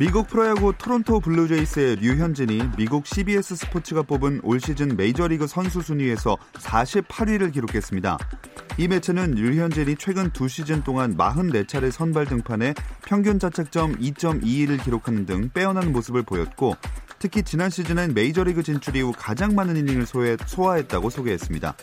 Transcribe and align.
미국 0.00 0.28
프로야구 0.28 0.72
토론토 0.78 1.20
블루제이스의 1.20 1.96
류현진이 1.96 2.70
미국 2.78 3.06
CBS 3.06 3.54
스포츠가 3.54 4.00
뽑은 4.00 4.40
올 4.42 4.58
시즌 4.58 4.96
메이저리그 4.96 5.46
선수 5.46 5.82
순위에서 5.82 6.38
48위를 6.54 7.52
기록했습니다. 7.52 8.16
이 8.78 8.88
매체는 8.88 9.32
류현진이 9.32 9.96
최근 9.98 10.30
두 10.30 10.48
시즌 10.48 10.82
동안 10.82 11.18
44차례 11.18 11.90
선발 11.90 12.24
등판에 12.24 12.72
평균 13.04 13.38
자책점 13.38 13.96
2.22를 13.96 14.82
기록하는 14.82 15.26
등 15.26 15.50
빼어난 15.52 15.92
모습을 15.92 16.22
보였고 16.22 16.76
특히 17.18 17.42
지난 17.42 17.68
시즌엔 17.68 18.14
메이저리그 18.14 18.62
진출 18.62 18.96
이후 18.96 19.12
가장 19.14 19.54
많은 19.54 19.76
이닝을 19.76 20.06
소화했다고 20.46 21.10
소개했습니다. 21.10 21.74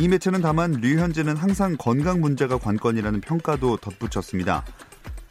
이 0.00 0.08
매체는 0.08 0.42
다만 0.42 0.72
류현진은 0.72 1.36
항상 1.36 1.76
건강 1.78 2.20
문제가 2.20 2.58
관건이라는 2.58 3.20
평가도 3.20 3.76
덧붙였습니다. 3.76 4.64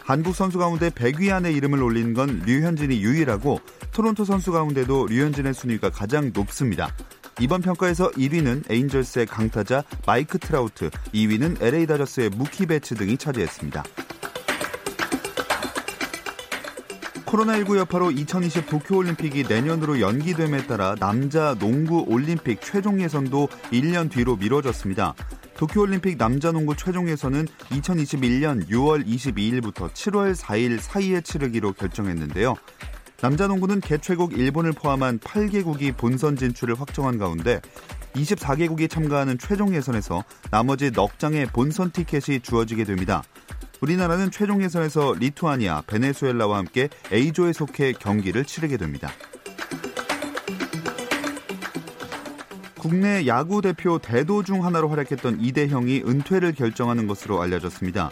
한국 0.03 0.35
선수 0.35 0.57
가운데 0.57 0.89
100위 0.89 1.31
안에 1.31 1.51
이름을 1.53 1.81
올린 1.81 2.13
건 2.13 2.41
류현진이 2.45 3.01
유일하고 3.01 3.61
토론토 3.93 4.25
선수 4.25 4.51
가운데도 4.51 5.07
류현진의 5.07 5.53
순위가 5.53 5.91
가장 5.91 6.31
높습니다. 6.33 6.93
이번 7.39 7.61
평가에서 7.61 8.11
1위는 8.11 8.69
에인절스의 8.69 9.27
강타자 9.27 9.83
마이크 10.05 10.37
트라우트, 10.37 10.89
2위는 11.13 11.61
LA 11.61 11.87
다저스의 11.87 12.31
무키 12.31 12.65
배츠 12.65 12.95
등이 12.95 13.17
차지했습니다. 13.17 13.83
코로나19 17.25 17.77
여파로 17.77 18.11
2020 18.11 18.67
도쿄올림픽이 18.67 19.45
내년으로 19.49 19.99
연기됨에 20.01 20.67
따라 20.67 20.95
남자 20.99 21.55
농구 21.57 22.05
올림픽 22.07 22.61
최종 22.61 23.01
예선도 23.01 23.47
1년 23.71 24.11
뒤로 24.11 24.35
미뤄졌습니다. 24.35 25.15
도쿄올림픽 25.57 26.17
남자농구 26.17 26.75
최종 26.75 27.07
예선은 27.09 27.45
2021년 27.69 28.67
6월 28.69 29.05
22일부터 29.05 29.91
7월 29.91 30.35
4일 30.35 30.79
사이에 30.79 31.21
치르기로 31.21 31.73
결정했는데요. 31.73 32.55
남자농구는 33.21 33.79
개최국 33.79 34.37
일본을 34.37 34.73
포함한 34.73 35.19
8개국이 35.19 35.95
본선 35.95 36.35
진출을 36.35 36.79
확정한 36.79 37.17
가운데 37.17 37.61
24개국이 38.15 38.89
참가하는 38.89 39.37
최종 39.37 39.73
예선에서 39.73 40.23
나머지 40.51 40.91
넉 40.91 41.17
장의 41.19 41.47
본선 41.47 41.91
티켓이 41.91 42.41
주어지게 42.41 42.83
됩니다. 42.83 43.23
우리나라는 43.79 44.31
최종 44.31 44.61
예선에서 44.63 45.15
리투아니아, 45.19 45.83
베네수엘라와 45.87 46.57
함께 46.57 46.89
A조에 47.11 47.53
속해 47.53 47.93
경기를 47.93 48.45
치르게 48.45 48.77
됩니다. 48.77 49.09
국내 52.83 53.25
야구 53.27 53.61
대표 53.61 53.97
대도 53.97 54.43
중 54.43 54.65
하나로 54.65 54.89
활약했던 54.89 55.39
이대형이 55.39 56.03
은퇴를 56.05 56.51
결정하는 56.51 57.07
것으로 57.07 57.41
알려졌습니다. 57.41 58.11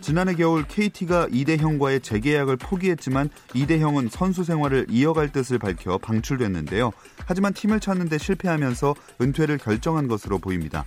지난해 0.00 0.34
겨울 0.34 0.64
KT가 0.66 1.28
이대형과의 1.30 2.00
재계약을 2.00 2.56
포기했지만 2.56 3.28
이대형은 3.52 4.08
선수 4.10 4.42
생활을 4.42 4.86
이어갈 4.88 5.32
뜻을 5.32 5.58
밝혀 5.58 5.98
방출됐는데요. 5.98 6.92
하지만 7.26 7.52
팀을 7.52 7.78
찾는 7.78 8.08
데 8.08 8.16
실패하면서 8.16 8.94
은퇴를 9.20 9.58
결정한 9.58 10.08
것으로 10.08 10.38
보입니다. 10.38 10.86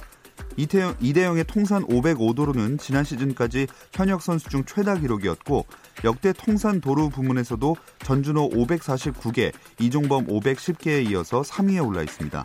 이태영, 0.57 0.95
이대영의 0.99 1.43
통산 1.43 1.85
505도로는 1.85 2.79
지난 2.79 3.03
시즌까지 3.03 3.67
현역 3.93 4.23
선수 4.23 4.49
중 4.49 4.63
최다 4.65 4.95
기록이었고 4.95 5.67
역대 6.03 6.33
통산 6.33 6.81
도루 6.81 7.09
부문에서도 7.09 7.75
전준호 7.99 8.49
549개, 8.49 9.53
이종범 9.79 10.25
510개에 10.25 11.11
이어서 11.11 11.43
3위에 11.43 11.85
올라 11.85 12.01
있습니다. 12.01 12.43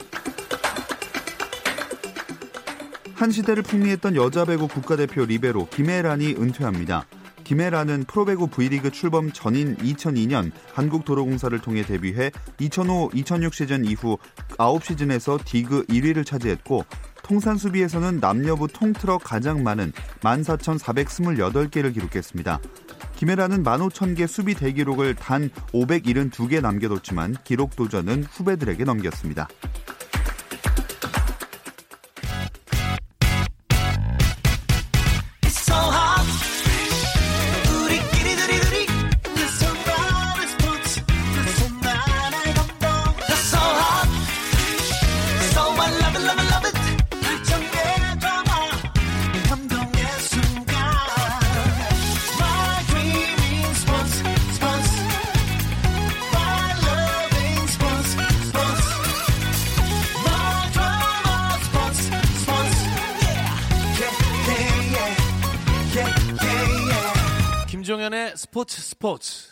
한 3.14 3.30
시대를 3.30 3.62
풍미했던 3.62 4.16
여자 4.16 4.44
배구 4.44 4.68
국가대표 4.68 5.24
리베로 5.24 5.68
김혜란이 5.68 6.34
은퇴합니다. 6.34 7.06
김혜란은 7.44 8.04
프로배구 8.04 8.48
V리그 8.48 8.90
출범 8.90 9.30
전인 9.30 9.76
2002년 9.76 10.50
한국도로공사를 10.72 11.56
통해 11.60 11.82
데뷔해 11.82 12.32
2005-2006 12.58 13.52
시즌 13.52 13.84
이후 13.84 14.18
9시즌에서 14.56 15.44
디그 15.44 15.84
1위를 15.86 16.26
차지했고 16.26 16.84
통산 17.22 17.56
수비에서는 17.56 18.18
남녀부 18.20 18.68
통틀어 18.68 19.18
가장 19.18 19.62
많은 19.62 19.92
14,428개를 20.20 21.94
기록했습니다. 21.94 22.60
김혜란은 23.16 23.62
15,000개 23.62 24.26
수비 24.26 24.54
대기록을 24.54 25.14
단 25.14 25.50
572개 25.72 26.60
남겨뒀지만 26.60 27.36
기록 27.44 27.76
도전은 27.76 28.24
후배들에게 28.24 28.84
넘겼습니다. 28.84 29.48
김종현의 68.14 68.32
스포츠 68.36 68.80
스포츠. 68.80 69.48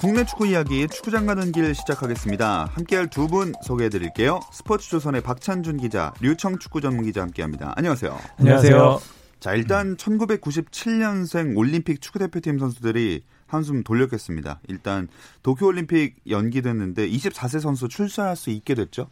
국내 0.00 0.24
축구 0.24 0.46
이야기 0.46 0.88
축구장 0.88 1.26
가는 1.26 1.52
길 1.52 1.74
시작하겠습니다. 1.74 2.70
함께할 2.72 3.08
두 3.10 3.28
분 3.28 3.52
소개해 3.62 3.90
드릴게요. 3.90 4.40
스포츠 4.50 4.88
조선의 4.88 5.20
박찬준 5.20 5.76
기자, 5.76 6.14
류청 6.20 6.58
축구 6.58 6.80
전문 6.80 7.04
기자 7.04 7.20
함께합니다. 7.20 7.74
안녕하세요. 7.76 8.18
안녕하세요. 8.38 9.00
자 9.40 9.54
일단 9.54 9.96
1997년생 9.96 11.56
올림픽 11.56 12.00
축구 12.00 12.18
대표팀 12.18 12.58
선수들이 12.58 13.24
한숨 13.46 13.84
돌렸겠습니다. 13.84 14.60
일단 14.68 15.08
도쿄 15.42 15.66
올림픽 15.66 16.16
연기됐는데 16.28 17.08
24세 17.08 17.60
선수 17.60 17.88
출전할 17.88 18.36
수 18.36 18.48
있게 18.50 18.74
됐죠. 18.74 19.10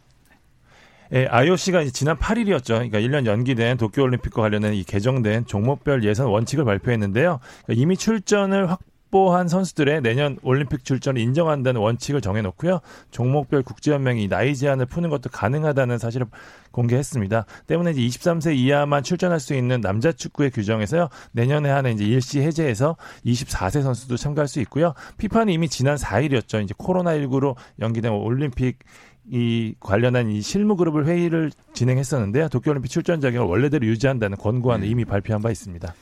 예, 1.13 1.27
IOC가 1.27 1.83
지난 1.91 2.17
8일이었죠. 2.17 2.67
그러니까 2.67 2.99
1년 2.99 3.25
연기된 3.25 3.77
도쿄올림픽과 3.77 4.41
관련된 4.41 4.73
이 4.73 4.83
개정된 4.83 5.45
종목별 5.45 6.05
예선 6.05 6.27
원칙을 6.27 6.63
발표했는데요. 6.63 7.39
그러니까 7.65 7.81
이미 7.81 7.97
출전을 7.97 8.69
확보한 8.69 9.49
선수들의 9.49 10.01
내년 10.01 10.37
올림픽 10.41 10.85
출전을 10.85 11.21
인정한다는 11.21 11.81
원칙을 11.81 12.21
정해놓고요. 12.21 12.79
종목별 13.11 13.61
국제연맹이 13.63 14.29
나이 14.29 14.55
제한을 14.55 14.85
푸는 14.85 15.09
것도 15.09 15.29
가능하다는 15.29 15.97
사실을 15.97 16.27
공개했습니다. 16.71 17.45
때문에 17.67 17.91
이제 17.91 18.01
23세 18.01 18.55
이하만 18.55 19.03
출전할 19.03 19.41
수 19.41 19.53
있는 19.53 19.81
남자 19.81 20.13
축구의 20.13 20.51
규정에서요. 20.51 21.09
내년에 21.33 21.69
하는 21.69 21.93
이제 21.93 22.05
일시 22.05 22.39
해제해서 22.39 22.95
24세 23.25 23.83
선수도 23.83 24.15
참가할 24.15 24.47
수 24.47 24.61
있고요. 24.61 24.93
피파는 25.17 25.51
이미 25.51 25.67
지난 25.67 25.97
4일이었죠. 25.97 26.63
이제 26.63 26.73
코로나19로 26.77 27.57
연기된 27.81 28.13
올림픽 28.13 28.79
이 29.29 29.75
관련한 29.79 30.29
이 30.29 30.41
실무 30.41 30.75
그룹을 30.75 31.05
회의를 31.05 31.51
진행했었는데요. 31.73 32.49
도쿄올림픽 32.49 32.89
출전 32.89 33.21
자격을 33.21 33.47
원래대로 33.47 33.85
유지한다는 33.85 34.37
권고안을 34.37 34.85
네. 34.85 34.91
이미 34.91 35.05
발표한 35.05 35.41
바 35.41 35.51
있습니다. 35.51 35.93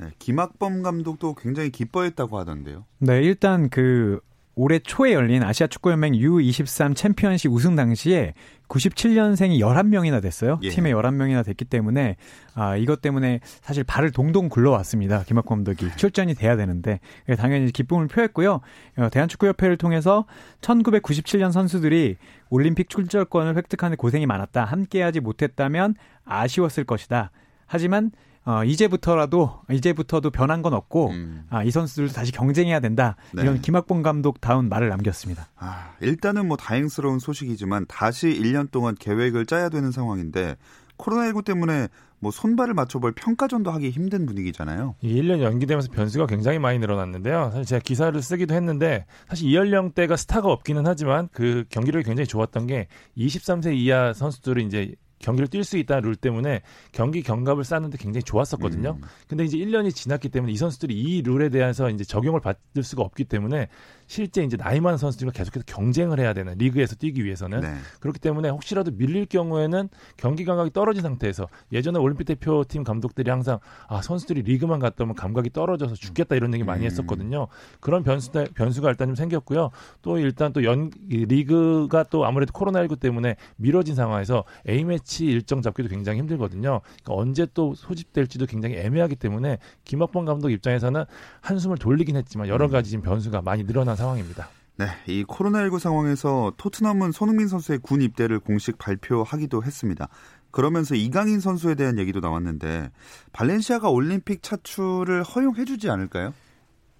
네, 0.00 0.06
김학범 0.18 0.82
감독도 0.82 1.34
굉장히 1.34 1.70
기뻐했다고 1.70 2.38
하던데요. 2.38 2.84
네, 2.98 3.22
일단 3.22 3.68
그 3.68 4.20
올해 4.58 4.80
초에 4.80 5.12
열린 5.12 5.44
아시아 5.44 5.68
축구연맹 5.68 6.14
U23 6.14 6.96
챔피언십 6.96 7.52
우승 7.52 7.76
당시에 7.76 8.34
97년생이 8.66 9.60
11명이나 9.60 10.20
됐어요. 10.20 10.58
예. 10.64 10.70
팀에 10.70 10.92
11명이나 10.92 11.44
됐기 11.44 11.64
때문에 11.64 12.16
아, 12.54 12.76
이것 12.76 13.00
때문에 13.00 13.38
사실 13.62 13.84
발을 13.84 14.10
동동 14.10 14.48
굴러왔습니다. 14.48 15.22
김학구 15.22 15.48
감독이 15.50 15.88
출전이 15.94 16.34
돼야 16.34 16.56
되는데 16.56 16.98
당연히 17.38 17.70
기쁨을 17.70 18.08
표했고요. 18.08 18.60
어, 18.96 19.08
대한축구협회를 19.12 19.76
통해서 19.76 20.26
1997년 20.60 21.52
선수들이 21.52 22.16
올림픽 22.50 22.90
출전권을 22.90 23.56
획득하는 23.56 23.96
고생이 23.96 24.26
많았다. 24.26 24.64
함께하지 24.64 25.20
못했다면 25.20 25.94
아쉬웠을 26.24 26.82
것이다. 26.82 27.30
하지만 27.66 28.10
어, 28.48 28.64
이제부터라도 28.64 29.60
이제부터도 29.70 30.30
변한 30.30 30.62
건 30.62 30.72
없고 30.72 31.10
음. 31.10 31.44
아, 31.50 31.62
이 31.62 31.70
선수들도 31.70 32.14
다시 32.14 32.32
경쟁해야 32.32 32.80
된다. 32.80 33.16
네. 33.34 33.42
이런 33.42 33.60
김학봉 33.60 34.00
감독 34.00 34.40
다운 34.40 34.70
말을 34.70 34.88
남겼습니다. 34.88 35.50
아, 35.56 35.92
일단은 36.00 36.48
뭐 36.48 36.56
다행스러운 36.56 37.18
소식이지만 37.18 37.84
다시 37.88 38.28
1년 38.28 38.70
동안 38.70 38.94
계획을 38.98 39.44
짜야 39.44 39.68
되는 39.68 39.90
상황인데 39.90 40.56
코로나19 40.96 41.44
때문에 41.44 41.88
뭐 42.20 42.30
손발을 42.30 42.72
맞춰볼 42.72 43.12
평가전도 43.12 43.70
하기 43.70 43.90
힘든 43.90 44.24
분위기잖아요. 44.24 44.94
이 45.02 45.20
1년 45.20 45.42
연기되면서 45.42 45.90
변수가 45.92 46.26
굉장히 46.26 46.58
많이 46.58 46.78
늘어났는데요. 46.78 47.50
사실 47.50 47.66
제가 47.66 47.80
기사를 47.80 48.22
쓰기도 48.22 48.54
했는데 48.54 49.04
사실 49.28 49.46
이 49.50 49.54
연령대가 49.54 50.16
스타가 50.16 50.48
없기는 50.48 50.86
하지만 50.86 51.28
그 51.32 51.64
경기력이 51.68 52.06
굉장히 52.06 52.26
좋았던 52.26 52.66
게 52.66 52.88
23세 53.18 53.76
이하 53.76 54.14
선수들이 54.14 54.64
이제 54.64 54.94
경기를 55.18 55.48
뛸 55.48 55.64
수 55.64 55.76
있다는 55.78 56.02
룰 56.02 56.16
때문에 56.16 56.62
경기 56.92 57.22
경갑을 57.22 57.64
쌓는데 57.64 57.98
굉장히 57.98 58.22
좋았었거든요. 58.22 58.98
음. 59.00 59.08
근데 59.28 59.44
이제 59.44 59.58
1년이 59.58 59.94
지났기 59.94 60.28
때문에 60.28 60.52
이 60.52 60.56
선수들이 60.56 60.94
이 60.94 61.22
룰에 61.22 61.48
대해서 61.48 61.90
이제 61.90 62.04
적용을 62.04 62.40
받을 62.40 62.82
수가 62.82 63.02
없기 63.02 63.24
때문에 63.24 63.68
실제 64.08 64.42
이제 64.42 64.56
나이 64.56 64.80
많은 64.80 64.98
선수들과 64.98 65.32
계속해서 65.32 65.64
경쟁을 65.66 66.18
해야 66.18 66.32
되는 66.32 66.54
리그에서 66.58 66.96
뛰기 66.96 67.24
위해서는 67.24 67.60
네. 67.60 67.74
그렇기 68.00 68.18
때문에 68.18 68.48
혹시라도 68.48 68.90
밀릴 68.90 69.26
경우에는 69.26 69.88
경기 70.16 70.44
감각이 70.44 70.72
떨어진 70.72 71.02
상태에서 71.02 71.46
예전에 71.72 71.98
올림픽 71.98 72.24
대표팀 72.24 72.84
감독들이 72.84 73.30
항상 73.30 73.58
아 73.88 74.02
선수들이 74.02 74.42
리그만 74.42 74.80
갔다 74.80 75.04
오면 75.04 75.14
감각이 75.14 75.50
떨어져서 75.50 75.94
죽겠다 75.94 76.34
이런 76.34 76.52
얘기 76.54 76.64
많이 76.64 76.84
음. 76.84 76.86
했었거든요. 76.86 77.48
그런 77.80 78.02
변수 78.02 78.30
변수가 78.32 78.88
일단 78.90 79.08
좀 79.08 79.14
생겼고요. 79.14 79.70
또 80.02 80.18
일단 80.18 80.52
또 80.52 80.62
연 80.64 80.90
리그가 81.08 82.04
또 82.04 82.24
아무래도 82.24 82.52
코로나19 82.52 83.00
때문에 83.00 83.36
미뤄진 83.56 83.94
상황에서 83.94 84.44
A 84.68 84.84
매치 84.84 85.26
일정 85.26 85.62
잡기도 85.62 85.88
굉장히 85.88 86.18
힘들거든요. 86.18 86.80
그러니까 87.02 87.14
언제 87.14 87.46
또 87.54 87.74
소집될지도 87.74 88.46
굉장히 88.46 88.76
애매하기 88.76 89.16
때문에 89.16 89.58
김학범 89.84 90.24
감독 90.24 90.50
입장에서는 90.50 91.04
한숨을 91.40 91.78
돌리긴 91.78 92.16
했지만 92.16 92.48
여러 92.48 92.66
음. 92.66 92.70
가지 92.70 92.90
지금 92.90 93.02
변수가 93.02 93.42
많이 93.42 93.64
늘어난 93.64 93.96
상황입니다. 93.98 94.48
네, 94.76 94.86
이 95.06 95.24
코로나19 95.24 95.80
상황에서 95.80 96.52
토트넘은 96.56 97.10
손흥민 97.12 97.48
선수의 97.48 97.80
군 97.80 98.00
입대를 98.00 98.38
공식 98.38 98.78
발표하기도 98.78 99.64
했습니다. 99.64 100.08
그러면서 100.50 100.94
이강인 100.94 101.40
선수에 101.40 101.74
대한 101.74 101.98
얘기도 101.98 102.20
나왔는데 102.20 102.90
발렌시아가 103.32 103.90
올림픽 103.90 104.42
차출을 104.42 105.22
허용해주지 105.24 105.90
않을까요? 105.90 106.32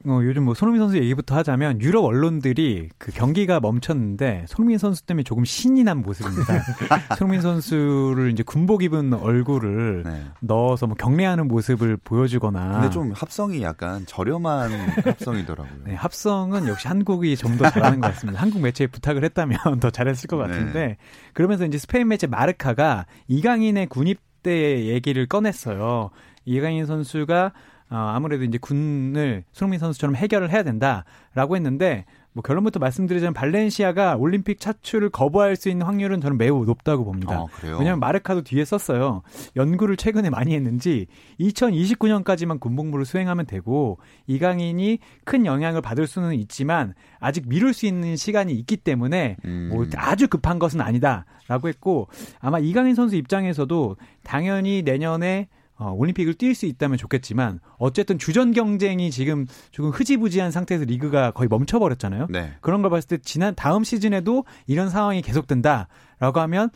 어, 0.06 0.20
요즘 0.22 0.44
뭐 0.44 0.54
손흥민 0.54 0.80
선수 0.80 0.96
얘기부터 0.98 1.34
하자면 1.36 1.80
유럽 1.80 2.04
언론들이 2.04 2.88
그 2.98 3.10
경기가 3.10 3.58
멈췄는데 3.58 4.44
손흥민 4.46 4.78
선수 4.78 5.04
때문에 5.04 5.24
조금 5.24 5.44
신이 5.44 5.82
난 5.82 5.98
모습입니다. 6.02 6.62
손흥민 7.18 7.40
선수를 7.40 8.30
이제 8.30 8.42
군복 8.44 8.84
입은 8.84 9.12
얼굴을 9.12 10.04
네. 10.04 10.24
넣어서 10.40 10.86
뭐 10.86 10.94
경례하는 10.96 11.48
모습을 11.48 11.96
보여주거나. 11.96 12.72
근데 12.74 12.90
좀 12.90 13.10
합성이 13.12 13.62
약간 13.62 14.04
저렴한 14.06 14.70
합성이더라고요. 15.04 15.80
네, 15.84 15.94
합성은 15.94 16.68
역시 16.68 16.86
한국이 16.88 17.36
좀 17.36 17.58
더 17.58 17.68
잘하는 17.68 18.00
것 18.00 18.08
같습니다. 18.12 18.40
한국 18.40 18.62
매체에 18.62 18.86
부탁을 18.86 19.24
했다면 19.24 19.58
더 19.80 19.90
잘했을 19.90 20.28
것 20.28 20.36
같은데 20.36 20.72
네. 20.72 20.96
그러면서 21.32 21.64
이제 21.66 21.76
스페인 21.76 22.06
매체 22.06 22.28
마르카가 22.28 23.06
이강인의 23.26 23.88
군입대 23.88 24.84
얘기를 24.86 25.26
꺼냈어요. 25.26 26.10
이강인 26.44 26.86
선수가 26.86 27.52
어, 27.90 27.96
아무래도 27.96 28.44
이제 28.44 28.58
군을 28.58 29.44
손흥민 29.52 29.80
선수처럼 29.80 30.16
해결을 30.16 30.50
해야 30.50 30.62
된다라고 30.62 31.56
했는데 31.56 32.04
뭐 32.38 32.42
결론부터 32.42 32.78
말씀드리자면 32.78 33.34
발렌시아가 33.34 34.14
올림픽 34.16 34.60
차출을 34.60 35.10
거부할 35.10 35.56
수 35.56 35.68
있는 35.68 35.86
확률은 35.86 36.20
저는 36.20 36.38
매우 36.38 36.64
높다고 36.64 37.04
봅니다. 37.04 37.34
아, 37.34 37.46
왜냐하면 37.62 37.98
마르카도 37.98 38.42
뒤에 38.42 38.64
썼어요. 38.64 39.22
연구를 39.56 39.96
최근에 39.96 40.30
많이 40.30 40.54
했는지 40.54 41.06
2029년까지만 41.40 42.60
군복무를 42.60 43.06
수행하면 43.06 43.46
되고 43.46 43.98
이강인이 44.28 44.98
큰 45.24 45.46
영향을 45.46 45.80
받을 45.80 46.06
수는 46.06 46.34
있지만 46.34 46.94
아직 47.18 47.48
미룰 47.48 47.72
수 47.72 47.86
있는 47.86 48.14
시간이 48.14 48.52
있기 48.52 48.76
때문에 48.76 49.36
음. 49.44 49.70
뭐 49.72 49.86
아주 49.96 50.28
급한 50.28 50.60
것은 50.60 50.80
아니다라고 50.80 51.68
했고 51.68 52.08
아마 52.38 52.60
이강인 52.60 52.94
선수 52.94 53.16
입장에서도 53.16 53.96
당연히 54.22 54.82
내년에 54.82 55.48
어, 55.78 55.92
올림픽을 55.92 56.34
뛸 56.34 56.54
수 56.54 56.66
있다면 56.66 56.98
좋겠지만 56.98 57.60
어쨌든 57.78 58.18
주전 58.18 58.52
경쟁이 58.52 59.10
지금 59.10 59.46
조금 59.70 59.90
흐지부지한 59.90 60.50
상태에서 60.50 60.84
리그가 60.84 61.30
거의 61.30 61.48
멈춰버렸잖아요. 61.48 62.26
네. 62.30 62.52
그런 62.60 62.82
걸 62.82 62.90
봤을 62.90 63.08
때 63.08 63.18
지난 63.18 63.54
다음 63.54 63.84
시즌에도 63.84 64.44
이런 64.66 64.90
상황이 64.90 65.22
계속된다라고 65.22 66.40
하면 66.40 66.70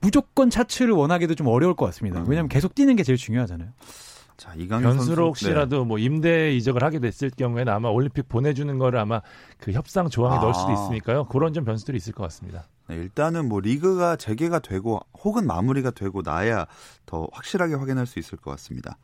무조건 0.00 0.50
차출을 0.50 0.92
원하기도 0.92 1.34
좀 1.34 1.46
어려울 1.46 1.74
것 1.74 1.86
같습니다. 1.86 2.20
음. 2.20 2.26
왜냐하면 2.28 2.48
계속 2.48 2.74
뛰는 2.74 2.96
게 2.96 3.04
제일 3.04 3.16
중요하잖아요. 3.16 3.70
자, 4.36 4.52
이강인 4.56 4.82
변수로 4.84 5.26
혹시라도 5.28 5.80
네. 5.80 5.84
뭐 5.84 5.98
임대 5.98 6.52
이적을 6.54 6.82
하게 6.82 6.98
됐을 6.98 7.30
경우에는 7.30 7.72
아마 7.72 7.88
올림픽 7.88 8.28
보내주는 8.28 8.76
거를 8.78 8.98
아마 8.98 9.20
그 9.58 9.72
협상 9.72 10.08
조항에 10.08 10.38
아. 10.38 10.40
넣을 10.40 10.54
수도 10.54 10.72
있으니까요. 10.72 11.24
그런 11.26 11.52
좀 11.52 11.64
변수들이 11.64 11.96
있을 11.96 12.12
것 12.12 12.24
같습니다. 12.24 12.66
네, 12.88 12.96
일단은 12.96 13.48
뭐 13.48 13.60
리그가 13.60 14.16
재개가 14.16 14.58
되고 14.58 15.00
혹은 15.22 15.46
마무리가 15.46 15.90
되고 15.90 16.22
나야 16.22 16.66
더 17.06 17.28
확실하게 17.32 17.74
확인할 17.74 18.06
수 18.06 18.18
있을 18.18 18.36
것 18.38 18.50
같습니다. 18.52 18.98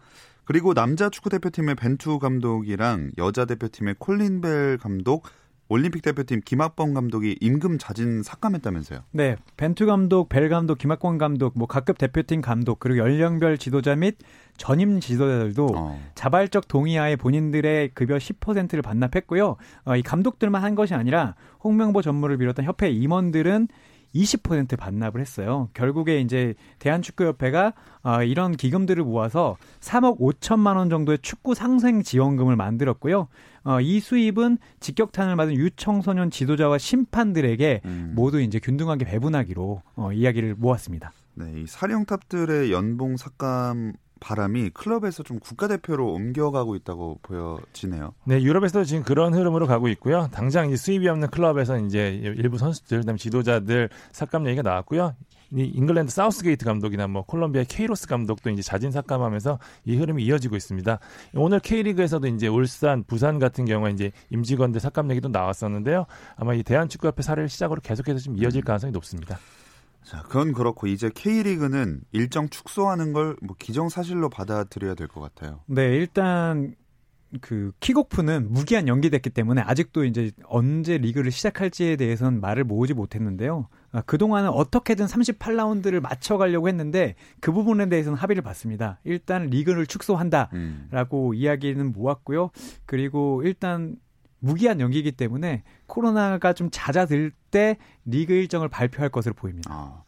그리고 0.45 0.75
남자 0.75 1.09
축구 1.11 1.31
대표팀의 1.31 1.77
벤투 1.77 2.19
감독이랑 2.19 3.13
여자 3.19 3.45
대표팀의 3.45 3.97
콜린 3.99 4.41
벨 4.41 4.79
감독 4.79 5.25
올림픽 5.71 6.03
대표팀 6.03 6.41
김학범 6.45 6.95
감독이 6.95 7.39
임금 7.41 7.79
자진 7.79 8.25
삭감했다면서요? 8.25 9.05
네, 9.13 9.37
벤투 9.57 9.87
감독, 9.87 10.29
벨 10.29 10.49
감독, 10.49 10.79
김학범 10.79 11.17
감독, 11.17 11.57
뭐 11.57 11.69
각급 11.69 11.97
대표팀 11.97 12.41
감독 12.41 12.81
그리고 12.81 12.99
연령별 12.99 13.57
지도자 13.57 13.95
및 13.95 14.19
전임 14.57 14.99
지도자들도 14.99 15.69
어. 15.77 16.01
자발적 16.17 16.67
동의하에 16.67 17.15
본인들의 17.15 17.91
급여 17.95 18.17
10%를 18.17 18.83
반납했고요. 18.83 19.57
어, 19.85 19.97
이 19.97 20.03
감독들만 20.03 20.63
한 20.63 20.75
것이 20.75 20.95
아니라 20.95 21.37
홍명보 21.63 22.03
전무를 22.03 22.37
비롯한 22.37 22.65
협회 22.65 22.91
임원들은 22.91 23.69
20% 24.15 24.77
반납을 24.77 25.21
했어요. 25.21 25.69
결국에 25.73 26.21
이제 26.21 26.55
대한축구협회가 26.81 27.75
어, 28.03 28.23
이런 28.25 28.57
기금들을 28.57 29.05
모아서 29.05 29.57
3억 29.81 30.19
5천만 30.19 30.77
원 30.77 30.91
정도의 30.91 31.19
축구 31.23 31.55
상생 31.55 32.03
지원금을 32.03 32.57
만들었고요. 32.57 33.29
어, 33.65 33.81
이 33.81 34.01
수입은 34.01 34.59
직격탄을 34.81 35.37
맞은 35.37 35.55
유청소년 35.55 36.31
지도자와 36.31 36.79
심판들에게 36.79 37.83
음. 37.85 38.13
모두 38.15 38.41
이제 38.41 38.59
균등하게 38.59 39.05
배분하기로 39.05 39.83
어, 39.97 40.13
이야기를 40.13 40.57
모았습니다. 40.57 41.13
네, 41.35 41.63
이 41.63 41.67
사령탑들의 41.67 42.73
연봉 42.73 43.17
삭감 43.17 43.95
바람이 44.21 44.71
클럽에서 44.71 45.23
좀 45.23 45.39
국가대표로 45.41 46.13
옮겨가고 46.13 46.77
있다고 46.77 47.19
보여지네요. 47.23 48.13
네, 48.25 48.43
유럽에서도 48.43 48.85
지금 48.85 49.03
그런 49.03 49.35
흐름으로 49.35 49.67
가고 49.67 49.89
있고요. 49.89 50.29
당장 50.31 50.67
이제 50.67 50.77
수입이 50.77 51.09
없는 51.09 51.29
클럽에서 51.29 51.79
이제 51.79 52.21
일부 52.23 52.59
선수들, 52.59 53.01
그다음에 53.01 53.17
지도자들 53.17 53.89
삭감 54.13 54.47
얘기가 54.47 54.63
나왔고요. 54.63 55.15
이 55.55 55.65
잉글랜드 55.65 56.13
사우스게이트 56.13 56.65
감독이나 56.65 57.07
뭐 57.09 57.25
콜롬비아 57.25 57.65
케이로스 57.65 58.07
감독도 58.07 58.51
이제 58.51 58.63
자진 58.63 58.91
삭감하면서 58.91 59.59
이 59.85 59.97
흐름이 59.97 60.25
이어지고 60.25 60.57
있습니다. 60.57 60.99
오늘 61.35 61.61
K리그에서도 61.61 62.27
이제 62.29 62.47
울산, 62.47 63.03
부산 63.05 63.39
같은 63.39 63.65
경우에 63.65 63.91
이제 63.91 64.13
임직원들 64.31 64.81
삭감 64.81 65.11
얘기도 65.11 65.29
나왔었는데요. 65.29 66.07
아마 66.37 66.55
이 66.55 66.63
대한축구협회 66.63 67.23
사례를 67.23 67.49
시작으로 67.49 67.81
계속해서 67.81 68.21
좀 68.21 68.37
이어질 68.37 68.63
가능성이 68.63 68.93
높습니다. 68.93 69.39
자, 70.03 70.23
그건 70.23 70.53
그렇고 70.53 70.87
이제 70.87 71.11
K리그는 71.15 72.01
일정 72.13 72.49
축소하는 72.49 73.13
걸 73.13 73.37
뭐 73.43 73.55
기정사실로 73.59 74.29
받아들여야 74.31 74.95
될 74.95 75.09
것 75.09 75.21
같아요. 75.21 75.61
네, 75.67 75.95
일단 75.97 76.75
그 77.41 77.73
킥오프는 77.81 78.53
무기한 78.53 78.89
연기됐기 78.89 79.31
때문에 79.31 79.63
아직도 79.63 80.05
이제 80.05 80.33
언제 80.45 80.99
리그를 80.99 81.31
시작할지에 81.31 81.97
대해서는 81.97 82.41
말을 82.41 82.65
모으지 82.65 82.95
못했는데요. 82.95 83.69
아, 83.93 84.01
그동안은 84.03 84.49
어떻게든 84.51 85.07
38라운드를 85.07 86.01
맞춰가려고 86.01 86.69
했는데 86.69 87.15
그 87.41 87.53
부분에 87.53 87.89
대해서는 87.89 88.19
합의를 88.19 88.43
봤습니다. 88.43 88.99
일단 89.05 89.47
리그를 89.47 89.87
축소한다라고 89.87 91.31
음. 91.31 91.35
이야기는 91.35 91.93
모았고요. 91.93 92.51
그리고 92.87 93.43
일단 93.45 93.97
무기한 94.41 94.81
연기이기 94.81 95.13
때문에 95.13 95.63
코로나가 95.87 96.53
좀 96.53 96.69
잦아들 96.73 97.31
때 97.51 97.77
리그 98.05 98.33
일정을 98.33 98.69
발표할 98.69 99.11
것으로 99.11 99.35
보입니다. 99.35 99.71
아, 99.73 100.03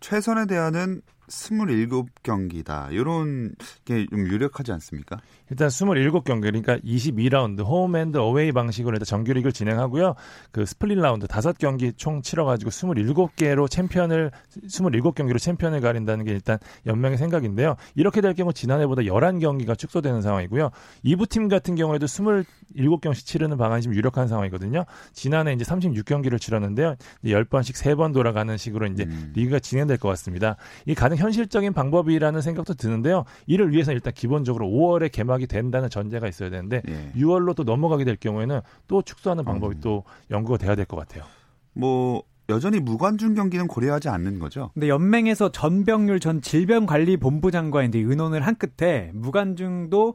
최선의 0.00 0.46
대안은 0.46 1.02
27경기다. 1.28 2.92
이런 2.92 3.54
게 3.84 4.06
좀 4.10 4.26
유력하지 4.26 4.72
않습니까? 4.72 5.18
일단 5.50 5.68
27경기 5.68 6.42
그러니까 6.42 6.76
22라운드 6.78 7.64
홈앤드 7.64 8.16
어웨이 8.18 8.52
방식으로 8.52 8.94
일단 8.96 9.04
정규리그를 9.04 9.52
진행하고요. 9.52 10.14
그 10.52 10.64
스플릿 10.64 10.98
라운드 10.98 11.26
5경기 11.26 11.96
총 11.96 12.22
치러 12.22 12.44
가지고 12.44 12.70
27개로 12.70 13.70
챔피언을 13.70 14.30
27경기로 14.66 15.38
챔피언을 15.38 15.80
가린다는 15.80 16.24
게 16.24 16.32
일단 16.32 16.58
연맹의 16.86 17.18
생각인데요. 17.18 17.76
이렇게 17.94 18.20
될 18.20 18.34
경우 18.34 18.52
지난해보다 18.52 19.02
11경기가 19.02 19.76
축소되는 19.78 20.22
상황이고요. 20.22 20.70
2부 21.04 21.28
팀 21.28 21.48
같은 21.48 21.74
경우에도 21.74 22.06
27경씩 22.06 23.26
치르는 23.26 23.56
방안이 23.56 23.82
좀 23.82 23.94
유력한 23.94 24.28
상황이거든요. 24.28 24.84
지난해 25.12 25.52
이제 25.52 25.64
36경기를 25.64 26.40
치렀는데요. 26.40 26.96
10번씩 27.24 27.74
3번 27.76 28.12
돌아가는 28.12 28.56
식으로 28.56 28.86
이제 28.86 29.04
음. 29.04 29.32
리그가 29.34 29.58
진행될 29.58 29.98
것 29.98 30.08
같습니다. 30.08 30.56
이 30.86 30.94
가능 30.94 31.15
현실적인 31.16 31.72
방법이라는 31.72 32.40
생각도 32.40 32.74
드는데요. 32.74 33.24
이를 33.46 33.72
위해서 33.72 33.92
일단 33.92 34.12
기본적으로 34.14 34.66
5월에 34.66 35.10
개막이 35.12 35.46
된다는 35.46 35.90
전제가 35.90 36.28
있어야 36.28 36.50
되는데 36.50 36.82
예. 36.88 37.12
6월로 37.16 37.54
또 37.54 37.64
넘어가게 37.64 38.04
될 38.04 38.16
경우에는 38.16 38.60
또 38.88 39.02
축소하는 39.02 39.44
방법이 39.44 39.76
음. 39.76 39.80
또 39.80 40.04
연구가 40.30 40.58
돼야 40.58 40.74
될 40.74 40.86
것 40.86 40.96
같아요. 40.96 41.24
뭐 41.72 42.22
여전히 42.48 42.78
무관중 42.78 43.34
경기는 43.34 43.66
고려하지 43.66 44.08
않는 44.08 44.38
거죠. 44.38 44.70
근데 44.74 44.88
연맹에서 44.88 45.50
전병률 45.50 46.20
전 46.20 46.40
질병관리본부장과인데 46.40 47.98
의논을 47.98 48.40
한 48.46 48.54
끝에 48.56 49.10
무관중도 49.14 50.14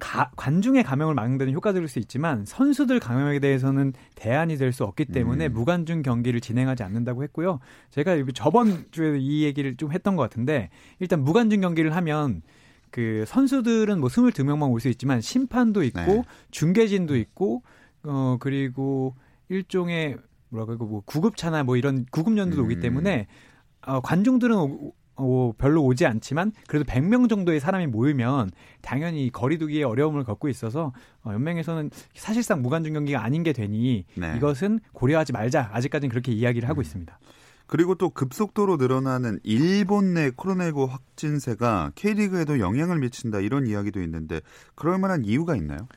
가, 0.00 0.30
관중의 0.36 0.82
감염을 0.82 1.14
막는 1.14 1.38
데는 1.38 1.52
효과적일 1.54 1.88
수 1.88 1.98
있지만 2.00 2.44
선수들 2.44 2.98
감염에 3.00 3.38
대해서는 3.38 3.92
대안이 4.16 4.56
될 4.56 4.72
수 4.72 4.82
없기 4.84 5.04
때문에 5.06 5.46
음. 5.46 5.52
무관중 5.52 6.02
경기를 6.02 6.40
진행하지 6.40 6.82
않는다고 6.82 7.22
했고요. 7.22 7.60
제가 7.90 8.16
저번 8.34 8.86
주에 8.90 9.18
이 9.20 9.44
얘기를 9.44 9.76
좀 9.76 9.92
했던 9.92 10.16
것 10.16 10.22
같은데 10.22 10.70
일단 10.98 11.22
무관중 11.22 11.60
경기를 11.60 11.94
하면 11.94 12.42
그 12.90 13.24
선수들은 13.26 14.00
뭐 14.00 14.08
22명만 14.08 14.70
올 14.72 14.80
수 14.80 14.88
있지만 14.88 15.20
심판도 15.20 15.82
있고 15.84 16.00
네. 16.00 16.22
중계진도 16.50 17.16
있고 17.16 17.62
어 18.02 18.36
그리고 18.40 19.14
일종의 19.48 20.16
뭐랄까 20.48 20.84
뭐 20.84 21.02
구급차나 21.04 21.62
뭐 21.62 21.76
이런 21.76 22.04
구급연도 22.10 22.58
음. 22.58 22.64
오기 22.64 22.80
때문에 22.80 23.26
어 23.86 24.00
관중들은 24.00 24.56
어, 25.16 25.52
별로 25.56 25.82
오지 25.84 26.06
않지만 26.06 26.52
그래도 26.66 26.84
100명 26.84 27.28
정도의 27.28 27.60
사람이 27.60 27.86
모이면 27.86 28.50
당연히 28.82 29.30
거리두기에 29.30 29.84
어려움을 29.84 30.24
겪고 30.24 30.48
있어서 30.48 30.92
어, 31.22 31.32
연맹에서는 31.32 31.90
사실상 32.14 32.62
무관중 32.62 32.92
경기가 32.94 33.22
아닌 33.22 33.42
게 33.42 33.52
되니 33.52 34.04
네. 34.14 34.34
이것은 34.36 34.80
고려하지 34.92 35.32
말자. 35.32 35.70
아직까지는 35.72 36.10
그렇게 36.10 36.32
이야기를 36.32 36.68
하고 36.68 36.80
음. 36.80 36.82
있습니다. 36.82 37.18
그리고 37.66 37.94
또 37.94 38.10
급속도로 38.10 38.76
늘어나는 38.76 39.40
일본 39.42 40.14
내 40.14 40.30
코로나19 40.30 40.86
확진세가 40.86 41.92
K리그에도 41.94 42.58
영향을 42.58 42.98
미친다 42.98 43.40
이런 43.40 43.66
이야기도 43.66 44.02
있는데 44.02 44.40
그럴 44.74 44.98
만한 44.98 45.24
이유가 45.24 45.56
있나요? 45.56 45.88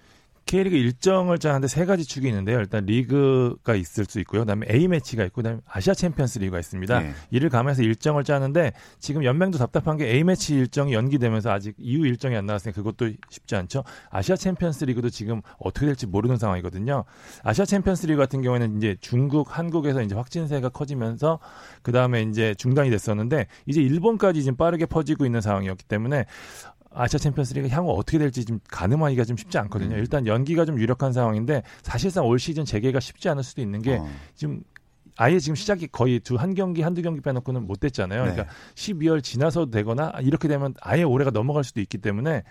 K리그 0.48 0.78
일정을 0.78 1.40
짜는데 1.40 1.68
세 1.68 1.86
가지 1.86 2.06
축이 2.06 2.26
있는데요. 2.30 2.58
일단 2.60 2.86
리그가 2.86 3.76
있을 3.76 4.06
수 4.06 4.20
있고요. 4.22 4.42
그다음에 4.42 4.66
A 4.72 4.88
매치가 4.88 5.26
있고 5.26 5.42
그다음에 5.42 5.60
아시아 5.68 5.94
챔피언스 5.94 6.40
리그가 6.40 6.58
있습니다. 6.58 7.00
네. 7.02 7.14
이를 7.32 7.50
감해서 7.50 7.84
일정을 7.84 8.24
짜는데 8.24 8.72
지금 9.00 9.26
연맹도 9.26 9.58
답답한 9.58 9.98
게 9.98 10.08
A 10.08 10.24
매치 10.24 10.56
일정이 10.56 10.94
연기되면서 10.94 11.52
아직 11.52 11.76
이후 11.78 12.08
일정이 12.08 12.36
안 12.38 12.46
나왔으니 12.46 12.74
그것도 12.74 13.12
쉽지 13.30 13.56
않죠. 13.58 13.84
아시아 14.10 14.38
챔피언스 14.38 14.86
리그도 14.86 15.10
지금 15.10 15.42
어떻게 15.60 15.86
될지 15.86 16.08
모르는 16.08 16.38
상황이거든요. 16.38 17.04
아시아 17.44 17.66
챔피언스 17.66 18.08
리그 18.08 18.18
같은 18.18 18.42
경우에는 18.42 18.78
이제 18.78 18.96
중국, 19.02 19.58
한국에서 19.58 20.02
이제 20.02 20.16
확진세가 20.16 20.70
커지면서 20.70 21.40
그다음에 21.82 22.22
이제 22.22 22.56
중단이 22.56 22.90
됐었는데 22.90 23.48
이제 23.66 23.82
일본까지 23.82 24.44
지금 24.44 24.56
빠르게 24.56 24.86
퍼지고 24.86 25.26
있는 25.26 25.42
상황이었기 25.42 25.84
때문에 25.84 26.26
아시아 26.98 27.20
챔피언스리그 27.20 27.68
향후 27.70 27.92
어떻게 27.92 28.18
될지 28.18 28.44
좀 28.46 28.60
가늠하기가 28.70 29.24
좀 29.26 29.38
쉽지 29.38 29.58
않거든요. 29.60 29.96
음. 29.96 30.00
일단 30.00 30.26
연기가 30.28 30.66
좀 30.66 30.80
유력한 30.80 31.14
상황인데 31.14 31.64
사실상 31.84 32.26
올 32.26 32.40
시즌 32.40 32.66
재개가 32.66 33.00
쉽지 33.00 33.30
않을 33.30 33.44
수도 33.44 33.62
있는 33.62 33.82
게 33.82 33.98
어. 33.98 34.08
지금 34.36 34.62
아예 35.16 35.40
지금 35.40 35.56
시작이 35.56 35.88
거의 35.88 36.20
두 36.20 36.38
한 36.38 36.54
경기 36.54 36.82
한두 36.82 37.02
경기 37.02 37.22
빼놓고는 37.22 37.66
못 37.66 37.80
됐잖아요. 37.80 38.22
그러니까 38.22 38.44
네. 38.44 38.50
12월 38.76 39.24
지나서 39.24 39.70
되거나 39.72 40.12
이렇게 40.22 40.48
되면 40.48 40.74
아예 40.82 41.04
올해가 41.04 41.32
넘어갈 41.32 41.64
수도 41.64 41.82
있기 41.82 41.98
때문에 41.98 42.44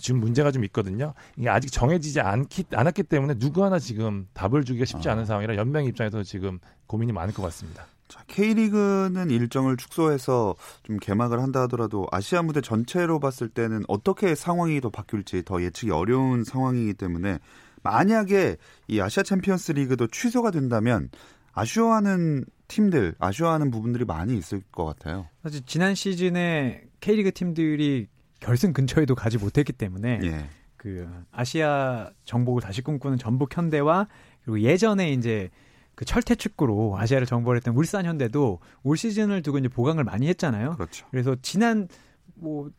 지금 0.00 0.18
문제가 0.20 0.50
좀 0.50 0.64
있거든요. 0.64 1.14
이게 1.36 1.48
아직 1.48 1.70
정해지지 1.70 2.20
않기, 2.20 2.64
않았기 2.72 3.04
때문에 3.04 3.34
누구 3.34 3.64
하나 3.64 3.78
지금 3.78 4.26
답을 4.32 4.64
주기가 4.64 4.84
쉽지 4.84 5.08
어. 5.08 5.12
않은 5.12 5.26
상황이라 5.26 5.56
연맹 5.56 5.84
입장에서 5.86 6.22
지금 6.22 6.58
고민이 6.86 7.12
많을 7.12 7.32
것 7.34 7.42
같습니다. 7.44 7.86
자, 8.08 8.22
K리그는 8.26 9.30
일정을 9.30 9.76
축소해서 9.76 10.54
좀 10.82 10.98
개막을 10.98 11.40
한다 11.40 11.62
하더라도 11.62 12.06
아시아 12.12 12.42
무대 12.42 12.60
전체로 12.60 13.18
봤을 13.18 13.48
때는 13.48 13.82
어떻게 13.88 14.34
상황이 14.34 14.80
더 14.80 14.90
바뀔지 14.90 15.44
더 15.44 15.62
예측이 15.62 15.90
어려운 15.90 16.44
상황이기 16.44 16.94
때문에 16.94 17.38
만약에 17.82 18.56
이 18.88 19.00
아시아 19.00 19.22
챔피언스 19.22 19.72
리그도 19.72 20.08
취소가 20.08 20.50
된다면 20.50 21.10
아쉬워하는 21.52 22.44
팀들, 22.68 23.14
아쉬워하는 23.18 23.70
부분들이 23.70 24.04
많이 24.04 24.36
있을 24.36 24.62
것 24.72 24.84
같아요. 24.84 25.28
사실 25.42 25.62
지난 25.66 25.94
시즌에 25.94 26.82
K리그 27.00 27.32
팀들이 27.32 28.08
결승 28.40 28.72
근처에도 28.72 29.14
가지 29.14 29.38
못했기 29.38 29.72
때문에 29.72 30.20
예. 30.24 30.48
그 30.76 31.08
아시아 31.30 32.10
정복을 32.24 32.60
다시 32.60 32.82
꿈꾸는 32.82 33.18
전북 33.18 33.56
현대와 33.56 34.08
그리고 34.44 34.60
예전에 34.60 35.12
이제 35.12 35.50
그 35.94 36.04
철퇴 36.04 36.34
축구로 36.34 36.96
아시아를 36.98 37.26
정벌 37.26 37.56
했던 37.56 37.74
울산 37.76 38.04
현대도 38.04 38.60
올 38.82 38.96
시즌을 38.96 39.42
두고 39.42 39.58
이제 39.58 39.68
보강을 39.68 40.04
많이 40.04 40.26
했잖아요. 40.28 40.72
그렇죠. 40.76 41.06
그래서 41.10 41.36
지난 41.42 41.88
뭐 42.34 42.70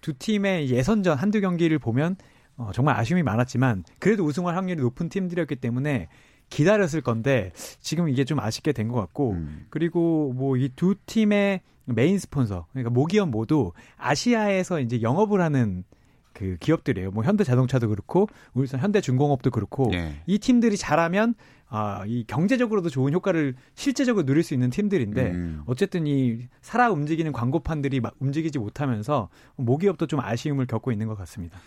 두 0.00 0.12
팀의 0.14 0.68
예선전 0.68 1.16
한두 1.16 1.40
경기를 1.40 1.78
보면 1.78 2.16
어, 2.56 2.70
정말 2.74 2.96
아쉬움이 2.98 3.22
많았지만 3.22 3.84
그래도 4.00 4.24
우승할 4.24 4.56
확률이 4.56 4.82
높은 4.82 5.08
팀들이었기 5.08 5.54
때문에 5.56 6.08
기다렸을 6.50 7.02
건데 7.02 7.52
지금 7.80 8.08
이게 8.08 8.24
좀 8.24 8.40
아쉽게 8.40 8.72
된 8.72 8.88
것 8.88 8.96
같고 8.96 9.30
음. 9.34 9.66
그리고 9.70 10.32
뭐 10.34 10.56
이 10.56 10.70
두 10.74 10.96
팀의 11.06 11.60
메인 11.84 12.18
스폰서 12.18 12.66
그러니까 12.72 12.90
모기업 12.90 13.28
모두 13.28 13.70
아시아에서 13.96 14.80
이제 14.80 15.02
영업을 15.02 15.40
하는 15.40 15.84
그 16.32 16.56
기업들이에요. 16.58 17.12
뭐 17.12 17.22
현대 17.22 17.44
자동차도 17.44 17.88
그렇고 17.88 18.26
울산 18.54 18.80
현대 18.80 19.00
중공업도 19.00 19.52
그렇고 19.52 19.90
예. 19.94 20.20
이 20.26 20.38
팀들이 20.40 20.76
잘하면 20.76 21.34
아, 21.74 22.04
이 22.06 22.22
경제적으로도 22.26 22.90
좋은 22.90 23.14
효과를 23.14 23.54
실제적으로 23.74 24.26
누릴 24.26 24.42
수 24.42 24.52
있는 24.52 24.68
팀들인데 24.68 25.30
음. 25.30 25.62
어쨌든 25.64 26.06
이 26.06 26.46
살아 26.60 26.90
움직이는 26.90 27.32
광고판들이 27.32 28.00
막 28.00 28.14
움직이지 28.18 28.58
못하면서 28.58 29.30
모기업도 29.56 30.06
좀 30.06 30.20
아쉬움을 30.20 30.66
겪고 30.66 30.92
있는 30.92 31.06
것 31.06 31.16
같습니다. 31.16 31.58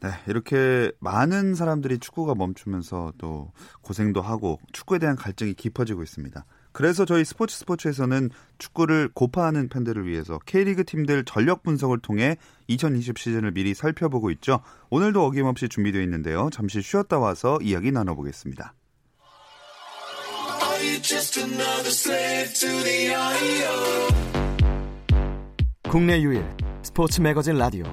네, 0.00 0.10
이렇게 0.26 0.92
많은 0.98 1.54
사람들이 1.54 1.98
축구가 2.00 2.34
멈추면서 2.34 3.14
또 3.16 3.50
고생도 3.80 4.20
하고 4.20 4.58
축구에 4.72 4.98
대한 4.98 5.16
갈증이 5.16 5.54
깊어지고 5.54 6.02
있습니다. 6.02 6.44
그래서 6.72 7.06
저희 7.06 7.24
스포츠 7.24 7.56
스포츠에서는 7.56 8.28
축구를 8.58 9.08
고파하는 9.14 9.70
팬들을 9.70 10.06
위해서 10.06 10.38
K리그 10.44 10.84
팀들 10.84 11.24
전력 11.24 11.62
분석을 11.62 12.00
통해 12.00 12.36
2020 12.68 13.16
시즌을 13.16 13.52
미리 13.52 13.72
살펴보고 13.72 14.30
있죠. 14.32 14.60
오늘도 14.90 15.24
어김없이 15.24 15.70
준비되어 15.70 16.02
있는데요. 16.02 16.50
잠시 16.52 16.82
쉬었다 16.82 17.18
와서 17.18 17.58
이야기 17.62 17.90
나눠보겠습니다. 17.90 18.74
국내 25.90 26.20
유일 26.22 26.44
스포츠 26.82 27.20
매거진 27.20 27.56
라디오 27.56 27.84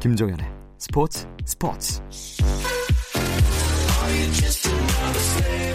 김종현의 0.00 0.46
스포츠 0.78 1.28
스포츠 1.44 2.00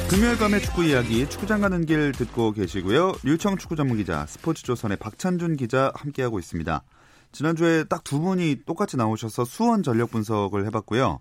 금요일 0.09 0.37
밤의 0.37 0.61
축구 0.61 0.83
이야기 0.83 1.29
축구장 1.29 1.61
가는 1.61 1.85
길 1.85 2.11
듣고 2.11 2.51
계시고요. 2.51 3.13
류청 3.23 3.57
축구 3.57 3.75
전문 3.75 3.97
기자 3.97 4.25
스포츠조선의 4.25 4.97
박찬준 4.97 5.55
기자 5.55 5.91
함께하고 5.95 6.39
있습니다. 6.39 6.83
지난주에 7.31 7.85
딱 7.85 8.03
두 8.03 8.19
분이 8.19 8.61
똑같이 8.65 8.97
나오셔서 8.97 9.45
수원 9.45 9.83
전력 9.83 10.11
분석을 10.11 10.65
해봤고요. 10.67 11.19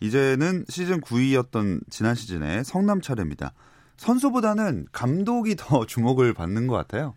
이제는 0.00 0.64
시즌 0.68 1.00
9위였던 1.00 1.80
지난 1.90 2.14
시즌의 2.14 2.64
성남 2.64 3.00
차례입니다. 3.00 3.52
선수보다는 3.96 4.86
감독이 4.92 5.56
더 5.56 5.84
주목을 5.86 6.34
받는 6.34 6.66
것 6.66 6.74
같아요. 6.74 7.14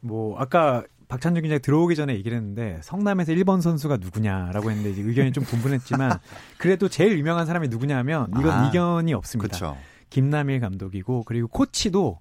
뭐 0.00 0.38
아까 0.38 0.84
박찬준 1.08 1.42
기자 1.42 1.58
들어오기 1.58 1.96
전에 1.96 2.14
얘기를 2.14 2.36
했는데 2.36 2.80
성남에서 2.82 3.32
1번 3.32 3.60
선수가 3.60 3.98
누구냐라고 3.98 4.70
했는데 4.70 4.90
이제 4.90 5.02
의견이 5.02 5.32
좀 5.32 5.44
분분했지만 5.44 6.18
그래도 6.58 6.88
제일 6.88 7.18
유명한 7.18 7.46
사람이 7.46 7.68
누구냐 7.68 7.96
하면 7.98 8.28
이건 8.38 8.50
아, 8.50 8.68
이견이 8.68 9.14
없습니다. 9.14 9.52
그쵸. 9.52 9.76
김남일 10.10 10.60
감독이고 10.60 11.24
그리고 11.24 11.48
코치도 11.48 12.18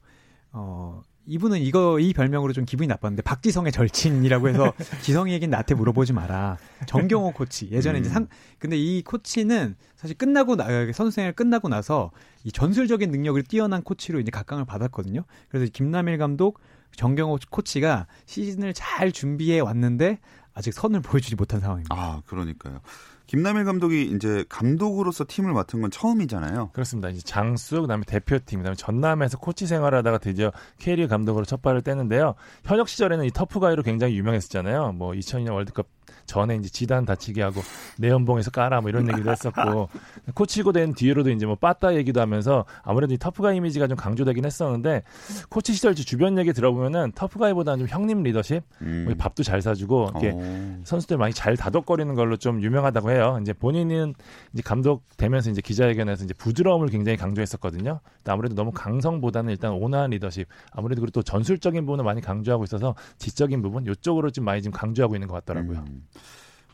어 0.51 1.01
이분은 1.25 1.59
이거 1.59 1.99
이 1.99 2.13
별명으로 2.13 2.53
좀 2.53 2.65
기분이 2.65 2.87
나빴는데 2.87 3.21
박지성의 3.23 3.71
절친이라고 3.71 4.49
해서 4.49 4.73
지성이 5.01 5.33
얘기는 5.33 5.49
나한테 5.49 5.75
물어보지 5.75 6.13
마라. 6.13 6.57
정경호 6.85 7.31
코치 7.31 7.69
예전에 7.71 7.99
음. 7.99 8.01
이제 8.01 8.09
상 8.09 8.27
근데 8.59 8.77
이 8.77 9.01
코치는 9.03 9.75
사실 9.95 10.17
끝나고 10.17 10.55
나 10.55 10.65
선수 10.93 11.11
생활 11.11 11.33
끝나고 11.33 11.69
나서 11.69 12.11
이 12.43 12.51
전술적인 12.51 13.09
능력을 13.11 13.41
뛰어난 13.43 13.81
코치로 13.83 14.19
이제 14.19 14.31
각광을 14.31 14.65
받았거든요. 14.65 15.23
그래서 15.49 15.71
김남일 15.71 16.17
감독 16.17 16.59
정경호 16.95 17.39
코치가 17.49 18.07
시즌을 18.25 18.73
잘 18.73 19.11
준비해 19.11 19.59
왔는데 19.59 20.19
아직 20.53 20.73
선을 20.73 21.01
보여주지 21.01 21.35
못한 21.35 21.59
상황입니다. 21.59 21.95
아, 21.95 22.21
그러니까요. 22.25 22.81
김남일 23.27 23.65
감독이 23.65 24.03
이제 24.03 24.45
감독으로서 24.49 25.25
팀을 25.27 25.53
맡은 25.53 25.81
건 25.81 25.89
처음이잖아요. 25.89 26.69
그렇습니다. 26.73 27.09
이제 27.09 27.21
장수, 27.21 27.81
그다음에 27.81 28.03
대표팀, 28.05 28.59
그다음에 28.59 28.75
전남에서 28.75 29.37
코치 29.37 29.65
생활하다가 29.65 30.17
드디어 30.19 30.51
K리그 30.79 31.07
감독으로 31.07 31.45
첫 31.45 31.61
발을 31.61 31.81
떼는데요. 31.81 32.35
현역 32.65 32.89
시절에는 32.89 33.25
이 33.25 33.31
터프가이로 33.31 33.83
굉장히 33.83 34.17
유명했었잖아요. 34.17 34.93
뭐 34.93 35.13
2002년 35.13 35.53
월드컵 35.53 35.87
전에 36.25 36.55
이제 36.55 36.69
지단 36.69 37.05
다치게 37.05 37.41
하고 37.41 37.61
내 37.97 38.09
연봉에서 38.09 38.51
까라 38.51 38.81
뭐 38.81 38.89
이런 38.89 39.07
얘기도 39.07 39.31
했었고 39.31 39.89
코치고 40.35 40.71
된 40.71 40.93
뒤로도 40.93 41.31
이제 41.31 41.45
뭐 41.45 41.55
빠따 41.55 41.95
얘기도 41.95 42.21
하면서 42.21 42.65
아무래도 42.83 43.13
이 43.13 43.17
터프가 43.17 43.53
이미지가 43.53 43.87
좀 43.87 43.97
강조되긴 43.97 44.45
했었는데 44.45 45.03
코치 45.49 45.73
시절 45.73 45.95
주변 45.95 46.37
얘기 46.37 46.53
들어보면은 46.53 47.11
터프가이보다는 47.13 47.79
좀 47.79 47.87
형님 47.87 48.23
리더십, 48.23 48.63
음. 48.81 49.03
뭐 49.05 49.13
밥도 49.17 49.43
잘 49.43 49.61
사주고 49.61 50.09
이렇게 50.11 50.31
어. 50.33 50.81
선수들 50.83 51.17
많이 51.17 51.33
잘 51.33 51.55
다독거리는 51.55 52.13
걸로 52.15 52.37
좀 52.37 52.61
유명하다고 52.61 53.11
해요. 53.11 53.37
이제 53.41 53.53
본인은 53.53 54.13
이제 54.53 54.61
감독 54.63 55.03
되면서 55.17 55.49
이제 55.49 55.61
기자회견에서 55.61 56.25
이제 56.25 56.33
부드러움을 56.33 56.87
굉장히 56.89 57.17
강조했었거든요. 57.17 57.99
아무래도 58.25 58.55
너무 58.55 58.71
강성보다는 58.71 59.51
일단 59.51 59.71
온화한 59.71 60.11
리더십, 60.11 60.47
아무래도 60.71 61.01
그리고 61.01 61.11
또 61.11 61.23
전술적인 61.23 61.85
부분을 61.85 62.03
많이 62.03 62.21
강조하고 62.21 62.63
있어서 62.63 62.95
지적인 63.17 63.61
부분 63.61 63.85
이쪽으로 63.85 64.31
좀 64.31 64.45
많이 64.45 64.61
지금 64.61 64.77
강조하고 64.77 65.15
있는 65.15 65.27
것 65.27 65.35
같더라고요. 65.35 65.79
음. 65.79 65.92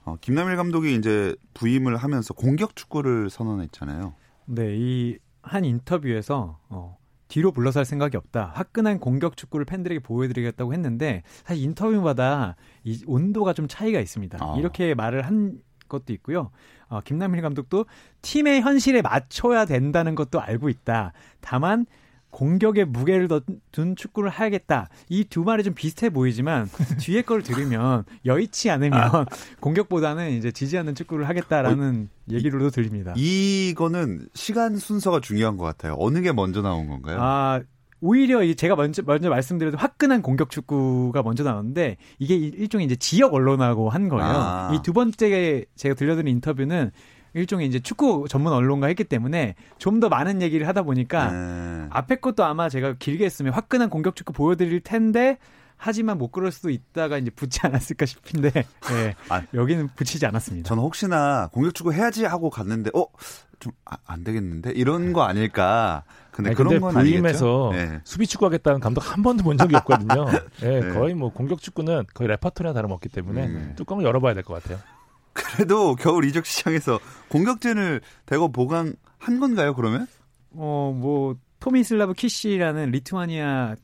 어, 0.05 0.15
김남일 0.21 0.55
감독이 0.55 0.95
이제 0.95 1.35
부임을 1.53 1.97
하면서 1.97 2.33
공격 2.33 2.75
축구를 2.75 3.29
선언했잖아요. 3.29 4.13
네, 4.45 4.75
이 4.77 5.19
한 5.41 5.65
인터뷰에서 5.65 6.59
어, 6.69 6.97
뒤로 7.27 7.51
물러설 7.51 7.85
생각이 7.85 8.17
없다. 8.17 8.51
화끈한 8.55 8.99
공격 8.99 9.37
축구를 9.37 9.65
팬들에게 9.65 9.99
보여드리겠다고 9.99 10.73
했는데 10.73 11.23
사실 11.43 11.63
인터뷰마다 11.63 12.55
이 12.83 13.03
온도가 13.05 13.53
좀 13.53 13.67
차이가 13.67 13.99
있습니다. 13.99 14.37
아. 14.41 14.55
이렇게 14.57 14.95
말을 14.95 15.23
한 15.23 15.59
것도 15.87 16.13
있고요. 16.13 16.51
어, 16.87 17.01
김남일 17.01 17.41
감독도 17.41 17.85
팀의 18.21 18.61
현실에 18.61 19.01
맞춰야 19.01 19.65
된다는 19.65 20.15
것도 20.15 20.39
알고 20.39 20.69
있다. 20.69 21.13
다만 21.41 21.85
공격에 22.31 22.85
무게를 22.85 23.27
더둔 23.27 23.95
축구를 23.95 24.29
하겠다. 24.29 24.87
이 25.09 25.23
두 25.25 25.43
말이 25.43 25.63
좀 25.63 25.73
비슷해 25.73 26.09
보이지만 26.09 26.67
뒤에 26.99 27.21
걸 27.23 27.41
들으면 27.43 28.03
여의치 28.25 28.69
않으면 28.69 29.25
공격보다는 29.59 30.31
이제 30.31 30.51
지지 30.51 30.77
않는 30.77 30.95
축구를 30.95 31.27
하겠다라는 31.27 32.09
얘기로도 32.31 32.69
들립니다. 32.69 33.13
이거는 33.17 34.27
시간 34.33 34.77
순서가 34.77 35.19
중요한 35.21 35.57
것 35.57 35.65
같아요. 35.65 35.95
어느 35.97 36.21
게 36.21 36.31
먼저 36.31 36.61
나온 36.61 36.87
건가요? 36.87 37.17
아, 37.19 37.61
오히려 38.01 38.43
이 38.43 38.55
제가 38.55 38.75
먼저 38.75 39.01
먼저 39.05 39.29
말씀드려도 39.29 39.77
화끈한 39.77 40.21
공격 40.21 40.49
축구가 40.49 41.21
먼저 41.23 41.43
나오는데 41.43 41.97
이게 42.19 42.35
일- 42.35 42.53
일종의 42.59 42.85
이제 42.85 42.95
지역 42.95 43.33
언론하고 43.33 43.89
한 43.89 44.07
거예요. 44.07 44.25
아. 44.25 44.71
이두 44.73 44.93
번째 44.93 45.65
제가 45.75 45.95
들려드린 45.95 46.27
인터뷰는 46.35 46.91
일종의 47.33 47.67
이제 47.67 47.79
축구 47.79 48.25
전문 48.29 48.53
언론과 48.53 48.87
했기 48.87 49.03
때문에 49.03 49.55
좀 49.77 49.99
더 49.99 50.07
많은 50.07 50.41
얘기를 50.41 50.65
하다 50.67 50.83
보니까 50.83 51.31
네. 51.31 51.87
앞에 51.89 52.15
것도 52.17 52.45
아마 52.45 52.69
제가 52.69 52.93
길게 52.99 53.25
했으면 53.25 53.51
화끈한 53.53 53.89
공격 53.89 54.15
축구 54.15 54.31
보여드릴 54.31 54.79
텐데 54.79 55.37
하지만 55.75 56.17
못 56.17 56.31
그럴 56.31 56.51
수도 56.51 56.69
있다가 56.69 57.17
이제 57.17 57.29
붙지 57.29 57.59
않았을까 57.63 58.05
싶은데 58.05 58.51
예, 58.91 59.15
아. 59.29 59.41
여기는 59.53 59.89
붙이지 59.95 60.25
않았습니다. 60.25 60.67
저는 60.67 60.83
혹시나 60.83 61.47
공격 61.51 61.73
축구 61.75 61.91
해야지 61.93 62.23
하고 62.25 62.49
갔는데 62.49 62.91
어? 62.93 63.05
좀 63.59 63.98
안 63.98 64.23
되겠는데 64.23 64.71
이런 64.71 65.11
거 65.11 65.23
아닐까. 65.23 66.03
근데 66.31 66.49
아니, 66.51 66.55
그런 66.55 66.69
근데 66.69 66.79
건 66.81 66.93
부임해서 66.93 67.71
아니겠죠. 67.71 67.91
네. 67.93 67.99
수비 68.05 68.25
축구 68.25 68.45
하겠다는 68.45 68.79
감독 68.79 69.01
한 69.11 69.21
번도 69.21 69.43
본 69.43 69.57
적이 69.57 69.75
없거든요. 69.77 70.27
예, 70.63 70.79
네. 70.79 70.93
거의 70.93 71.13
뭐 71.13 71.31
공격 71.33 71.61
축구는 71.61 72.05
거의 72.13 72.29
레퍼토리나 72.29 72.73
다름없기 72.73 73.09
때문에 73.09 73.45
음. 73.47 73.73
뚜껑을 73.75 74.05
열어봐야 74.05 74.33
될 74.33 74.43
것 74.43 74.61
같아요. 74.63 74.79
그래도 75.55 75.95
겨울 75.95 76.25
이적 76.25 76.45
시장에서 76.45 76.99
공격진을 77.29 78.01
대거 78.25 78.49
보강한 78.49 78.95
건가요? 79.39 79.73
그러면? 79.73 80.07
어, 80.51 80.95
뭐, 80.95 81.35
토미슬라브 81.59 82.13
키시라는 82.13 82.91
리투아니아 82.91 83.75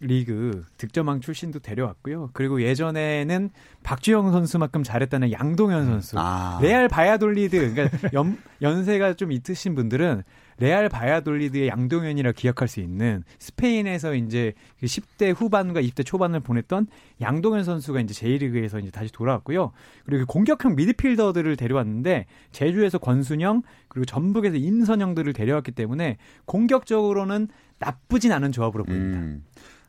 리그 0.00 0.64
득점왕 0.78 1.20
출신도 1.20 1.60
데려왔고요. 1.60 2.30
그리고 2.32 2.60
예전에는 2.60 3.50
박주영 3.84 4.32
선수만큼 4.32 4.82
잘했다는 4.82 5.30
양동현 5.30 5.86
선수. 5.86 6.16
아. 6.18 6.58
레알 6.60 6.88
바야돌리드, 6.88 7.72
그러니까 7.72 8.08
연, 8.12 8.36
연세가 8.60 9.14
좀 9.14 9.30
있으신 9.30 9.76
분들은 9.76 10.24
레알 10.58 10.88
바야돌리드의 10.88 11.68
양동현이라 11.68 12.32
기억할 12.32 12.68
수 12.68 12.80
있는 12.80 13.24
스페인에서 13.38 14.14
이제 14.14 14.52
그 14.78 14.86
10대 14.86 15.34
후반과 15.34 15.80
20대 15.82 16.04
초반을 16.04 16.40
보냈던 16.40 16.86
양동현 17.20 17.64
선수가 17.64 18.00
이제 18.00 18.14
J리그에서 18.14 18.78
이제 18.78 18.90
다시 18.90 19.12
돌아왔고요. 19.12 19.72
그리고 20.04 20.20
그 20.20 20.26
공격형 20.26 20.76
미드필더들을 20.76 21.56
데려왔는데 21.56 22.26
제주에서 22.52 22.98
권순영 22.98 23.62
그리고 23.88 24.04
전북에서 24.04 24.56
임선영들을 24.56 25.32
데려왔기 25.32 25.72
때문에 25.72 26.16
공격적으로는 26.44 27.48
나쁘진 27.78 28.32
않은 28.32 28.52
조합으로 28.52 28.84
보입니다. 28.84 29.18
음. 29.18 29.44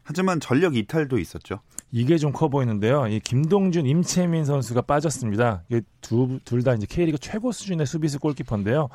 하지만 0.05 0.39
전력 0.41 0.75
이탈도 0.75 1.17
있었죠. 1.17 1.59
이게 1.91 2.17
좀 2.17 2.33
커 2.33 2.49
보이는데요. 2.49 3.07
이 3.07 3.19
김동준, 3.19 3.85
임채민 3.85 4.43
선수가 4.43 4.81
빠졌습니다. 4.81 5.63
두둘 6.01 6.63
다 6.63 6.73
이제 6.73 6.85
K리그 6.89 7.17
최고 7.19 7.51
수준의 7.51 7.85
수비수 7.85 8.19
골키퍼인데요. 8.19 8.89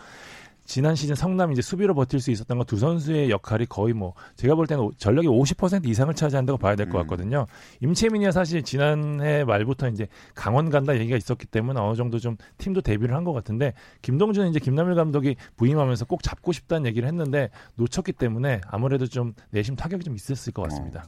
지난 0.69 0.95
시즌 0.95 1.15
성남 1.15 1.51
이제 1.51 1.63
수비로 1.63 1.95
버틸 1.95 2.21
수 2.21 2.31
있었던 2.31 2.59
건 2.59 2.67
두 2.69 2.77
선수의 2.77 3.31
역할이 3.31 3.65
거의 3.65 3.95
뭐 3.95 4.13
제가 4.37 4.55
볼 4.55 4.67
때는 4.67 4.91
전력의 4.99 5.31
50% 5.31 5.87
이상을 5.89 6.13
차지한다고 6.15 6.59
봐야 6.59 6.77
될것 6.77 6.95
음. 6.95 7.01
같거든요. 7.01 7.47
임채민이야 7.81 8.31
사실 8.33 8.63
지난해 8.63 9.45
말부터 9.45 9.89
이제 9.89 10.07
강원 10.35 10.69
간다 10.69 10.95
얘기가 10.99 11.17
있었기 11.17 11.47
때문에 11.47 11.81
어느 11.81 11.97
정도 11.97 12.19
좀 12.19 12.37
팀도 12.59 12.83
데뷔를 12.83 13.17
한 13.17 13.25
것 13.25 13.33
같은데 13.33 13.73
김동준은 14.03 14.51
이제 14.51 14.59
김남일 14.61 14.95
감독이 14.95 15.37
부임하면서 15.57 16.05
꼭 16.05 16.23
잡고 16.23 16.53
싶다는 16.53 16.87
얘기를 16.87 17.09
했는데 17.09 17.49
놓쳤기 17.77 18.13
때문에 18.13 18.61
아무래도 18.69 19.07
좀 19.07 19.33
내심 19.51 19.75
타격이 19.77 20.05
좀 20.05 20.15
있었을 20.15 20.53
것 20.53 20.63
같습니다. 20.63 21.05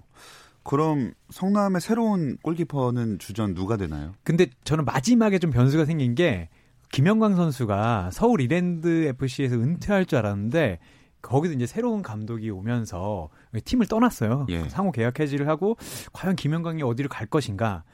그럼 0.62 1.12
성남의 1.30 1.80
새로운 1.80 2.36
골키퍼는 2.42 3.18
주전 3.18 3.54
누가 3.54 3.76
되나요? 3.76 4.12
근데 4.24 4.46
저는 4.64 4.84
마지막에 4.86 5.38
좀 5.38 5.50
변수가 5.50 5.84
생긴 5.84 6.14
게 6.14 6.48
김영광 6.92 7.36
선수가 7.36 8.10
서울 8.12 8.40
이랜드 8.40 9.06
FC에서 9.06 9.56
은퇴할 9.56 10.06
줄 10.06 10.18
알았는데 10.18 10.78
거기도 11.22 11.54
이제 11.54 11.66
새로운 11.66 12.02
감독이 12.02 12.50
오면서 12.50 13.28
팀을 13.64 13.86
떠났어요. 13.86 14.46
예. 14.48 14.68
상호 14.68 14.90
계약 14.90 15.20
해지를 15.20 15.48
하고 15.48 15.76
과연 16.12 16.34
김영광이 16.34 16.82
어디로 16.82 17.08
갈 17.08 17.26
것인가, 17.26 17.84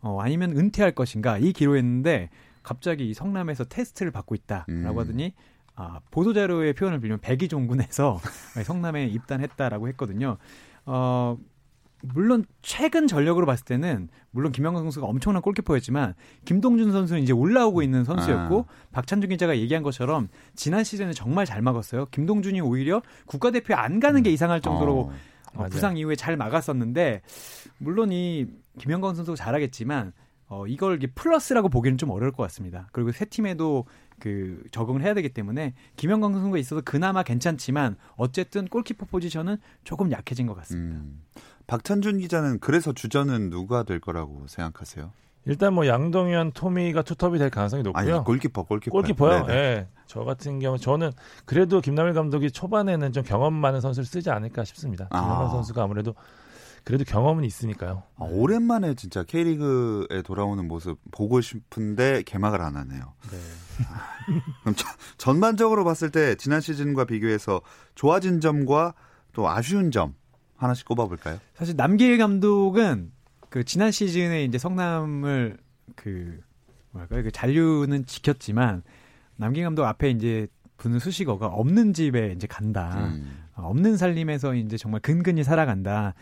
어, 0.00 0.20
아니면 0.20 0.56
은퇴할 0.56 0.92
것인가 0.92 1.38
이 1.38 1.52
기로했는데 1.52 2.30
갑자기 2.62 3.08
이 3.10 3.14
성남에서 3.14 3.64
테스트를 3.64 4.12
받고 4.12 4.34
있다라고 4.34 4.70
음. 4.70 4.98
하더니 4.98 5.34
아, 5.74 6.00
보도 6.10 6.32
자료의 6.32 6.74
표현을 6.74 7.00
빌면 7.00 7.20
백이종군에서 7.20 8.20
성남에 8.64 9.06
입단했다라고 9.06 9.88
했거든요. 9.88 10.36
어, 10.86 11.36
물론 12.02 12.44
최근 12.62 13.06
전력으로 13.06 13.46
봤을 13.46 13.64
때는 13.64 14.08
물론 14.30 14.52
김영광 14.52 14.82
선수가 14.82 15.06
엄청난 15.06 15.42
골키퍼였지만 15.42 16.14
김동준 16.44 16.92
선수는 16.92 17.22
이제 17.22 17.32
올라오고 17.32 17.82
있는 17.82 18.04
선수였고 18.04 18.66
아. 18.68 18.72
박찬준 18.92 19.30
기자가 19.30 19.58
얘기한 19.58 19.82
것처럼 19.82 20.28
지난 20.54 20.84
시즌에 20.84 21.12
정말 21.12 21.46
잘 21.46 21.62
막았어요. 21.62 22.06
김동준이 22.06 22.60
오히려 22.60 23.02
국가대표에 23.26 23.76
안 23.76 24.00
가는 24.00 24.22
게 24.22 24.30
이상할 24.30 24.60
정도로 24.60 24.92
어. 24.92 25.12
어. 25.54 25.66
부상 25.70 25.96
이후에 25.96 26.16
잘 26.16 26.36
막았었는데 26.36 27.22
물론 27.78 28.12
이 28.12 28.46
김영광 28.78 29.14
선수가 29.14 29.36
잘하겠지만 29.36 30.12
어, 30.46 30.66
이걸 30.66 30.96
이게 30.96 31.06
플러스라고 31.06 31.68
보기는 31.68 31.96
좀 31.96 32.10
어려울 32.10 32.32
것 32.32 32.42
같습니다. 32.44 32.88
그리고 32.92 33.12
새 33.12 33.24
팀에도 33.24 33.84
그 34.20 34.62
적응을 34.70 35.02
해야 35.02 35.14
되기 35.14 35.30
때문에 35.30 35.74
김영광 35.96 36.32
선수가 36.32 36.58
있어서 36.58 36.82
그나마 36.82 37.22
괜찮지만 37.22 37.96
어쨌든 38.16 38.68
골키퍼 38.68 39.06
포지션은 39.06 39.56
조금 39.82 40.12
약해진 40.12 40.46
것 40.46 40.54
같습니다. 40.54 41.00
음. 41.00 41.22
박찬준 41.66 42.18
기자는 42.18 42.60
그래서 42.60 42.92
주전은 42.92 43.50
누가 43.50 43.82
될 43.82 44.00
거라고 44.00 44.46
생각하세요? 44.48 45.12
일단 45.46 45.72
뭐 45.72 45.86
양동현, 45.86 46.52
토미가 46.52 47.02
투톱이 47.02 47.38
될 47.38 47.50
가능성이 47.50 47.82
높고요. 47.82 48.16
아니 48.16 48.24
골키퍼 48.24 48.64
골키퍼 48.64 48.92
골키퍼요. 48.92 49.46
네네. 49.46 49.58
예. 49.58 49.88
저 50.06 50.24
같은 50.24 50.58
경우 50.58 50.76
저는 50.76 51.12
그래도 51.44 51.80
김남일 51.80 52.12
감독이 52.12 52.50
초반에는 52.50 53.12
좀 53.12 53.22
경험 53.22 53.54
많은 53.54 53.80
선수를 53.80 54.04
쓰지 54.04 54.30
않을까 54.30 54.64
싶습니다. 54.64 55.06
아. 55.10 55.20
김남일 55.20 55.48
선수가 55.50 55.82
아무래도 55.82 56.14
그래도 56.84 57.04
경험은 57.04 57.44
있으니까요. 57.44 58.02
아, 58.16 58.24
오랜만에 58.24 58.94
진짜 58.94 59.22
K리그에 59.22 60.22
돌아오는 60.22 60.66
모습 60.66 60.98
보고 61.10 61.40
싶은데 61.40 62.22
개막을 62.24 62.60
안 62.60 62.76
하네요. 62.76 63.14
아, 63.88 64.08
그럼 64.62 64.74
저- 64.76 64.88
전반적으로 65.18 65.84
봤을 65.84 66.10
때 66.10 66.34
지난 66.36 66.60
시즌과 66.60 67.04
비교해서 67.04 67.60
좋아진 67.94 68.40
점과 68.40 68.94
또 69.32 69.48
아쉬운 69.48 69.90
점 69.90 70.14
하나씩 70.56 70.86
꼽아볼까요? 70.86 71.38
사실 71.54 71.76
남길 71.76 72.18
감독은 72.18 73.12
그 73.48 73.64
지난 73.64 73.90
시즌에 73.90 74.44
이제 74.44 74.58
성남을 74.58 75.58
그 75.96 76.40
뭐랄까요 76.92 77.22
그 77.24 77.30
잔류는 77.30 78.06
지켰지만 78.06 78.82
남길 79.36 79.64
감독 79.64 79.84
앞에 79.84 80.10
이제 80.10 80.46
부는 80.76 80.98
수식어가 80.98 81.46
없는 81.46 81.92
집에 81.92 82.32
이제 82.36 82.46
간다. 82.46 83.06
음. 83.08 83.44
어, 83.54 83.68
없는 83.68 83.96
살림에서 83.96 84.54
이제 84.54 84.76
정말 84.76 85.00
근근히 85.00 85.44
살아간다. 85.44 86.14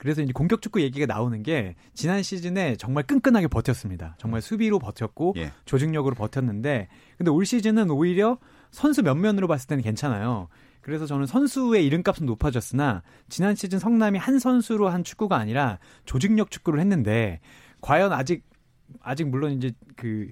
그래서 0.00 0.22
이제 0.22 0.32
공격 0.32 0.62
축구 0.62 0.80
얘기가 0.80 1.04
나오는 1.04 1.42
게 1.42 1.74
지난 1.92 2.22
시즌에 2.22 2.76
정말 2.76 3.04
끈끈하게 3.04 3.48
버텼습니다. 3.48 4.16
정말 4.18 4.40
수비로 4.40 4.78
버텼고 4.78 5.34
예. 5.36 5.52
조직력으로 5.66 6.14
버텼는데 6.14 6.88
근데 7.18 7.30
올 7.30 7.44
시즌은 7.44 7.90
오히려 7.90 8.38
선수 8.70 9.02
면면으로 9.02 9.46
봤을 9.46 9.68
때는 9.68 9.84
괜찮아요. 9.84 10.48
그래서 10.80 11.04
저는 11.04 11.26
선수의 11.26 11.84
이름값은 11.84 12.24
높아졌으나 12.24 13.02
지난 13.28 13.54
시즌 13.54 13.78
성남이 13.78 14.18
한 14.18 14.38
선수로 14.38 14.88
한 14.88 15.04
축구가 15.04 15.36
아니라 15.36 15.78
조직력 16.06 16.50
축구를 16.50 16.80
했는데 16.80 17.40
과연 17.82 18.14
아직 18.14 18.42
아직 19.02 19.28
물론 19.28 19.52
이제 19.52 19.72
그 19.96 20.30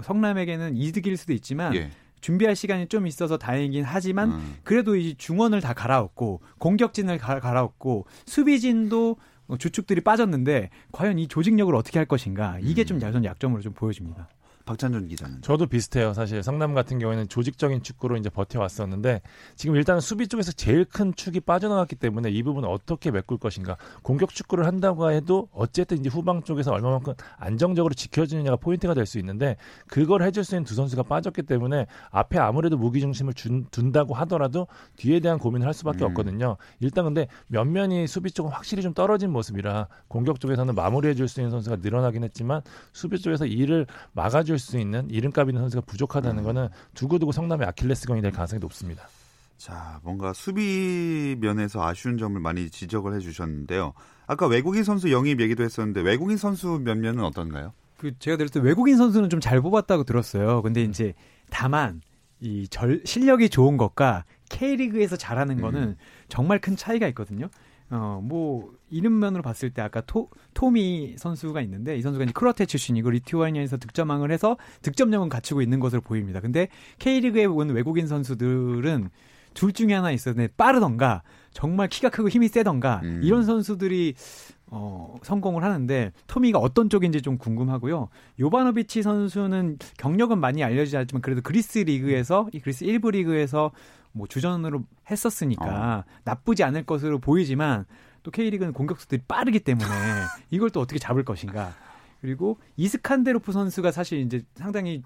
성남에게는 0.00 0.76
이득일 0.76 1.16
수도 1.16 1.32
있지만 1.32 1.74
예. 1.74 1.90
준비할 2.20 2.56
시간이 2.56 2.88
좀 2.88 3.06
있어서 3.06 3.38
다행이긴 3.38 3.84
하지만 3.84 4.32
음. 4.32 4.56
그래도 4.62 4.96
이 4.96 5.14
중원을 5.16 5.60
다 5.60 5.72
갈아엎고 5.72 6.40
공격진을 6.58 7.18
가, 7.18 7.40
갈아엎고 7.40 8.06
수비진도 8.26 9.16
주축들이 9.58 10.00
빠졌는데 10.02 10.70
과연 10.92 11.18
이 11.18 11.26
조직력을 11.26 11.74
어떻게 11.74 11.98
할 11.98 12.06
것인가 12.06 12.58
이게 12.60 12.84
좀 12.84 13.00
야전 13.00 13.24
약점으로 13.24 13.62
좀 13.62 13.72
보여집니다. 13.72 14.28
박찬준 14.64 15.08
기자는. 15.08 15.42
저도 15.42 15.66
비슷해요. 15.66 16.14
사실 16.14 16.42
성남 16.42 16.74
같은 16.74 16.98
경우에는 16.98 17.28
조직적인 17.28 17.82
축구로 17.82 18.16
이제 18.16 18.30
버텨왔었는데 18.30 19.20
지금 19.56 19.76
일단은 19.76 20.00
수비 20.00 20.28
쪽에서 20.28 20.52
제일 20.52 20.84
큰 20.86 21.14
축이 21.14 21.40
빠져나갔기 21.40 21.96
때문에 21.96 22.30
이 22.30 22.42
부분을 22.42 22.68
어떻게 22.68 23.10
메꿀 23.10 23.38
것인가. 23.38 23.76
공격 24.02 24.30
축구를 24.30 24.66
한다고 24.66 25.10
해도 25.10 25.48
어쨌든 25.52 25.98
이제 25.98 26.08
후방 26.08 26.42
쪽에서 26.42 26.72
얼마만큼 26.72 27.14
안정적으로 27.36 27.92
지켜주느냐가 27.94 28.56
포인트가 28.56 28.94
될 28.94 29.10
수 29.10 29.18
있는데 29.18 29.56
그걸 29.88 30.22
해줄 30.22 30.44
수 30.44 30.54
있는 30.54 30.64
두 30.64 30.74
선수가 30.74 31.02
빠졌기 31.04 31.42
때문에 31.42 31.86
앞에 32.10 32.38
아무래도 32.38 32.76
무기 32.78 33.00
중심을 33.00 33.34
준, 33.34 33.66
둔다고 33.70 34.14
하더라도 34.14 34.68
뒤에 34.96 35.20
대한 35.20 35.38
고민을 35.38 35.66
할 35.66 35.74
수밖에 35.74 36.04
음. 36.04 36.10
없거든요. 36.10 36.56
일단 36.78 37.04
근데 37.04 37.26
면면이 37.48 38.06
수비 38.06 38.30
쪽은 38.30 38.52
확실히 38.52 38.82
좀 38.82 38.94
떨어진 38.94 39.30
모습이라 39.30 39.88
공격 40.06 40.38
쪽에서는 40.38 40.74
마무리해줄 40.74 41.28
수 41.28 41.40
있는 41.40 41.50
선수가 41.50 41.78
늘어나긴 41.82 42.22
했지만 42.24 42.62
수비 42.92 43.18
쪽에서 43.18 43.46
이를 43.46 43.86
막아 44.12 44.44
줄 44.50 44.58
수 44.58 44.78
있는 44.78 45.08
이름값 45.08 45.48
있는 45.48 45.62
선수가 45.62 45.82
부족하다는 45.86 46.42
음. 46.42 46.44
거는 46.44 46.68
두고두고 46.94 47.30
성남의 47.32 47.66
아킬레스건이 47.68 48.20
될 48.20 48.32
가능성이 48.32 48.58
높습니다. 48.60 49.08
자, 49.56 50.00
뭔가 50.02 50.32
수비 50.32 51.36
면에서 51.38 51.86
아쉬운 51.86 52.18
점을 52.18 52.38
많이 52.40 52.68
지적을 52.70 53.14
해주셨는데요. 53.14 53.92
아까 54.26 54.46
외국인 54.46 54.84
선수 54.84 55.12
영입 55.12 55.40
얘기도 55.40 55.62
했었는데 55.62 56.00
외국인 56.00 56.36
선수 56.36 56.80
몇 56.82 56.96
면은 56.98 57.24
어떤가요? 57.24 57.72
그 57.96 58.18
제가 58.18 58.36
들을 58.38 58.48
때 58.48 58.58
외국인 58.60 58.96
선수는 58.96 59.28
좀 59.28 59.40
잘 59.40 59.60
뽑았다고 59.60 60.04
들었어요. 60.04 60.62
근데 60.62 60.82
이제 60.82 61.14
다만 61.50 62.00
이 62.40 62.66
절, 62.68 63.02
실력이 63.04 63.50
좋은 63.50 63.76
것과 63.76 64.24
K리그에서 64.48 65.16
잘하는 65.16 65.58
음. 65.58 65.62
거는 65.62 65.96
정말 66.28 66.58
큰 66.60 66.74
차이가 66.76 67.06
있거든요. 67.08 67.48
어, 67.90 68.20
뭐, 68.22 68.72
이름면으로 68.90 69.42
봤을 69.42 69.70
때 69.70 69.82
아까 69.82 70.00
토, 70.00 70.28
토미 70.54 71.16
선수가 71.16 71.60
있는데 71.62 71.96
이 71.96 72.02
선수가 72.02 72.24
이제 72.24 72.32
크로아티아 72.32 72.66
출신이고 72.66 73.10
리투아니아에서 73.10 73.76
득점왕을 73.78 74.30
해서 74.30 74.56
득점력은 74.82 75.28
갖추고 75.28 75.62
있는 75.62 75.80
것으로 75.80 76.00
보입니다. 76.00 76.40
근데 76.40 76.68
K리그에 76.98 77.44
온 77.44 77.70
외국인 77.70 78.06
선수들은 78.06 79.10
둘 79.54 79.72
중에 79.72 79.94
하나 79.94 80.10
있었는데 80.10 80.52
빠르던가 80.56 81.22
정말 81.52 81.88
키가 81.88 82.10
크고 82.10 82.28
힘이 82.28 82.48
세던가 82.48 83.00
음. 83.02 83.20
이런 83.22 83.44
선수들이 83.44 84.14
어, 84.72 85.16
성공을 85.22 85.64
하는데 85.64 86.12
토미가 86.28 86.60
어떤 86.60 86.88
쪽인지 86.88 87.22
좀 87.22 87.38
궁금하고요. 87.38 88.08
요바노비치 88.38 89.02
선수는 89.02 89.78
경력은 89.98 90.38
많이 90.38 90.62
알려지지 90.62 90.96
않지만 90.96 91.22
그래도 91.22 91.40
그리스 91.42 91.80
리그에서 91.80 92.48
이 92.52 92.60
그리스 92.60 92.84
1부 92.84 93.12
리그에서 93.12 93.72
뭐 94.12 94.26
주전으로 94.26 94.84
했었으니까 95.10 96.04
나쁘지 96.24 96.64
않을 96.64 96.84
것으로 96.84 97.18
보이지만 97.18 97.84
또 98.22 98.30
K리그는 98.30 98.72
공격수들이 98.72 99.22
빠르기 99.26 99.60
때문에 99.60 99.86
이걸 100.50 100.70
또 100.70 100.80
어떻게 100.80 100.98
잡을 100.98 101.24
것인가. 101.24 101.74
그리고 102.20 102.58
이스칸데로프 102.76 103.50
선수가 103.52 103.92
사실 103.92 104.20
이제 104.20 104.42
상당히 104.54 105.02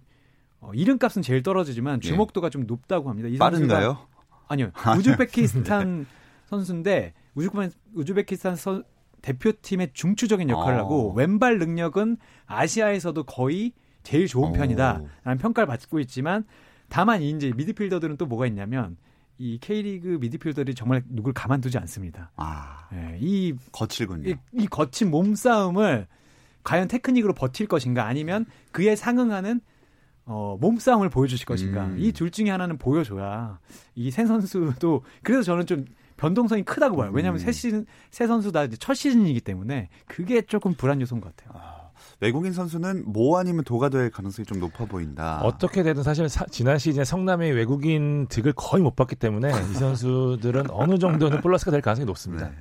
어, 0.60 0.72
이름값은 0.74 1.22
제일 1.22 1.42
떨어지지만 1.42 2.00
예. 2.02 2.08
주목도가 2.08 2.50
좀 2.50 2.66
높다고 2.66 3.10
합니다. 3.10 3.28
이 3.28 3.36
빠른가요? 3.38 3.98
아니요. 4.48 4.70
우즈베키스탄 4.98 6.06
선수인데 6.46 7.12
우즈베, 7.34 7.68
우즈베키스탄 7.94 8.56
선- 8.56 8.84
대표팀의 9.22 9.90
중추적인 9.94 10.50
역할을 10.50 10.78
어. 10.80 10.82
하고 10.82 11.12
왼발 11.12 11.58
능력은 11.58 12.16
아시아에서도 12.46 13.22
거의 13.24 13.72
제일 14.02 14.26
좋은 14.26 14.50
오. 14.50 14.52
편이다라는 14.52 15.38
평가를 15.40 15.66
받고 15.66 16.00
있지만 16.00 16.44
다만 16.88 17.22
이제 17.22 17.52
미드필더들은 17.56 18.16
또 18.16 18.26
뭐가 18.26 18.46
있냐면 18.46 18.96
이 19.38 19.58
K리그 19.60 20.18
미드필더들이 20.20 20.74
정말 20.74 21.02
누굴 21.08 21.32
가만두지 21.32 21.76
않습니다. 21.78 22.30
아, 22.36 22.88
예, 22.92 23.18
이, 23.20 23.54
거칠군요. 23.72 24.30
이, 24.30 24.36
이 24.52 24.66
거친 24.66 25.10
몸싸움을 25.10 26.06
과연 26.62 26.88
테크닉으로 26.88 27.34
버틸 27.34 27.66
것인가 27.66 28.06
아니면 28.06 28.46
그에 28.72 28.94
상응하는 28.96 29.60
어, 30.26 30.56
몸싸움을 30.60 31.10
보여주실 31.10 31.46
것인가. 31.46 31.84
음. 31.86 31.98
이둘 31.98 32.30
중에 32.30 32.48
하나는 32.48 32.78
보여줘야 32.78 33.58
이 33.94 34.10
새 34.10 34.24
선수도 34.24 35.02
그래서 35.22 35.42
저는 35.42 35.66
좀 35.66 35.84
변동성이 36.16 36.62
크다고 36.62 36.96
봐요. 36.96 37.10
왜냐하면 37.12 37.40
음. 37.40 37.44
새 37.44 37.52
시즌 37.52 37.84
새 38.10 38.26
선수 38.26 38.52
다 38.52 38.66
첫 38.78 38.94
시즌이기 38.94 39.40
때문에 39.40 39.88
그게 40.06 40.40
조금 40.42 40.72
불안 40.74 41.00
요소인 41.00 41.20
것 41.20 41.36
같아요. 41.36 41.60
아, 41.60 41.83
외국인 42.20 42.52
선수는 42.52 43.04
모 43.12 43.36
아니면 43.38 43.64
도가 43.64 43.88
될 43.88 44.10
가능성이 44.10 44.46
좀 44.46 44.60
높아 44.60 44.84
보인다. 44.86 45.40
어떻게 45.42 45.82
되든 45.82 46.02
사실 46.02 46.28
사- 46.28 46.46
지난 46.46 46.78
시즌에 46.78 47.04
성남의 47.04 47.52
외국인 47.52 48.26
득을 48.28 48.52
거의 48.54 48.82
못 48.82 48.94
봤기 48.96 49.16
때문에 49.16 49.48
이 49.50 49.52
선수들은 49.74 50.70
어느 50.70 50.98
정도는 50.98 51.40
플러스가 51.40 51.70
될 51.70 51.80
가능성이 51.80 52.06
높습니다. 52.06 52.48
네. 52.48 52.54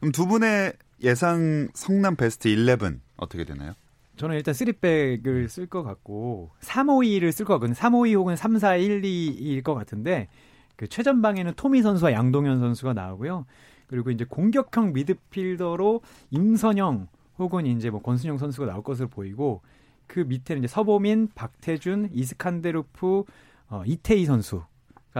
그럼 0.00 0.12
두 0.12 0.26
분의 0.26 0.72
예상 1.02 1.68
성남 1.74 2.16
베스트 2.16 2.48
11 2.48 3.00
어떻게 3.16 3.44
되나요? 3.44 3.72
저는 4.16 4.36
일단 4.36 4.54
3백을 4.54 5.46
쓸 5.48 5.66
것 5.66 5.82
같고 5.82 6.50
352를 6.62 7.32
쓸 7.32 7.44
것 7.44 7.54
같거든요. 7.54 7.74
352 7.74 8.14
혹은 8.14 8.34
3412일 8.34 9.62
것 9.62 9.74
같은데 9.74 10.28
그 10.76 10.88
최전방에는 10.88 11.52
토미 11.56 11.82
선수와 11.82 12.12
양동현 12.12 12.58
선수가 12.60 12.94
나오고요. 12.94 13.44
그리고 13.88 14.10
이제 14.10 14.24
공격형 14.24 14.92
미드필더로 14.94 16.00
임선영 16.30 17.08
혹은 17.38 17.66
이제 17.66 17.90
뭐 17.90 18.00
권순형 18.00 18.38
선수가 18.38 18.66
나올 18.66 18.82
것으로 18.82 19.08
보이고 19.08 19.62
그 20.06 20.20
밑에는 20.20 20.62
이제 20.64 20.68
서보민, 20.72 21.28
박태준, 21.34 22.10
이스칸데로프, 22.12 23.24
어, 23.68 23.82
이태희 23.84 24.24
선수가 24.26 24.66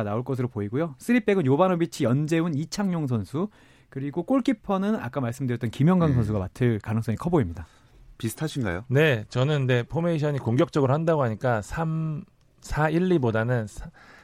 나올 0.04 0.22
것으로 0.24 0.48
보이고요. 0.48 0.94
3백은 0.98 1.44
요바노비치, 1.46 2.04
연제운, 2.04 2.54
이창용 2.54 3.06
선수 3.06 3.48
그리고 3.88 4.22
골키퍼는 4.24 4.96
아까 4.96 5.20
말씀드렸던 5.20 5.70
김영광 5.70 6.10
음. 6.10 6.14
선수가 6.14 6.38
맡을 6.38 6.78
가능성이 6.80 7.16
커 7.16 7.30
보입니다. 7.30 7.66
비슷하신가요? 8.18 8.84
네, 8.88 9.24
저는 9.28 9.66
네, 9.66 9.82
포메이션이 9.82 10.38
공격적으로 10.38 10.94
한다고 10.94 11.22
하니까 11.22 11.62
3 11.62 12.24
4 12.60 12.90
1 12.90 13.08
2보다는 13.10 13.66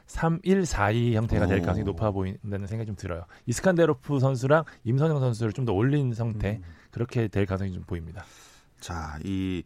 3 0.07 0.41
1 0.43 0.67
4 0.67 0.91
2 0.91 1.15
형태가 1.15 1.47
될 1.47 1.59
오. 1.59 1.63
가능성이 1.63 1.85
높아 1.85 2.11
보인다는 2.11 2.67
생각이 2.67 2.87
좀 2.87 2.97
들어요. 2.97 3.25
이스칸데로프 3.47 4.19
선수랑 4.19 4.65
임선영 4.85 5.21
선수를 5.21 5.53
좀 5.53 5.65
더 5.65 5.73
올린 5.73 6.13
상태 6.13 6.57
음. 6.57 6.63
그렇게 6.93 7.27
될 7.27 7.47
가능성이 7.47 7.75
좀 7.75 7.83
보입니다. 7.83 8.25
자, 8.79 9.19
이 9.25 9.65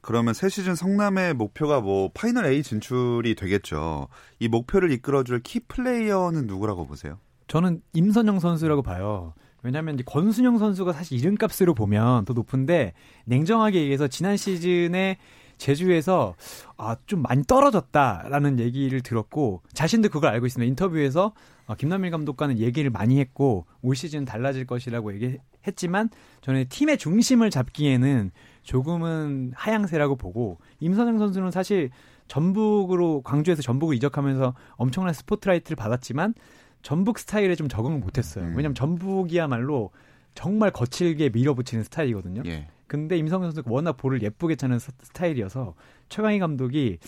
그러면 0.00 0.34
새 0.34 0.48
시즌 0.48 0.76
성남의 0.76 1.34
목표가 1.34 1.80
뭐 1.80 2.10
파이널 2.14 2.46
A 2.46 2.62
진출이 2.62 3.34
되겠죠. 3.34 4.08
이 4.38 4.48
목표를 4.48 4.92
이끌어줄 4.92 5.42
키 5.42 5.60
플레이어는 5.60 6.46
누구라고 6.46 6.86
보세요? 6.86 7.18
저는 7.48 7.82
임선영 7.92 8.38
선수라고 8.38 8.82
봐요. 8.82 9.34
왜냐하면 9.62 9.94
이제 9.94 10.04
권순형 10.06 10.58
선수가 10.58 10.92
사실 10.92 11.18
이름값으로 11.18 11.74
보면 11.74 12.24
더 12.24 12.34
높은데 12.34 12.92
냉정하게 13.24 13.80
얘기해서 13.80 14.06
지난 14.06 14.36
시즌에 14.36 15.18
제주에서 15.58 16.36
아, 16.76 16.96
좀 17.06 17.22
많이 17.22 17.42
떨어졌다라는 17.44 18.60
얘기를 18.60 19.00
들었고 19.00 19.62
자신도 19.72 20.10
그걸 20.10 20.30
알고 20.30 20.46
있습니다. 20.46 20.68
인터뷰에서 20.68 21.32
아, 21.66 21.74
김남일 21.74 22.12
감독과는 22.12 22.58
얘기를 22.58 22.90
많이 22.90 23.18
했고 23.18 23.66
올 23.82 23.96
시즌 23.96 24.24
달라질 24.24 24.66
것이라고 24.66 25.14
얘기 25.14 25.38
했지만 25.66 26.08
저는 26.42 26.66
팀의 26.68 26.98
중심을 26.98 27.50
잡기에는 27.50 28.30
조금은 28.62 29.52
하향세라고 29.54 30.16
보고 30.16 30.58
임선영 30.80 31.18
선수는 31.18 31.50
사실 31.50 31.90
전북으로 32.28 33.22
광주에서 33.22 33.62
전북을 33.62 33.94
이적하면서 33.96 34.54
엄청난 34.76 35.14
스포트라이트를 35.14 35.76
받았지만 35.76 36.34
전북 36.82 37.18
스타일에 37.18 37.54
좀 37.54 37.68
적응을 37.68 37.98
못했어요. 37.98 38.44
음. 38.44 38.50
왜냐하면 38.56 38.74
전북이야말로 38.74 39.90
정말 40.34 40.70
거칠게 40.70 41.30
밀어붙이는 41.30 41.84
스타일이거든요. 41.84 42.42
예. 42.46 42.68
근데 42.86 43.16
임성현 43.16 43.50
선수가 43.50 43.70
워낙 43.72 43.96
볼을 43.96 44.22
예쁘게 44.22 44.56
차는 44.56 44.78
스- 44.78 44.92
스타일이어서 45.02 45.74
최강희 46.08 46.38
감독이 46.38 46.98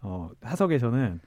어, 0.00 0.30
하석에서는 0.42 1.20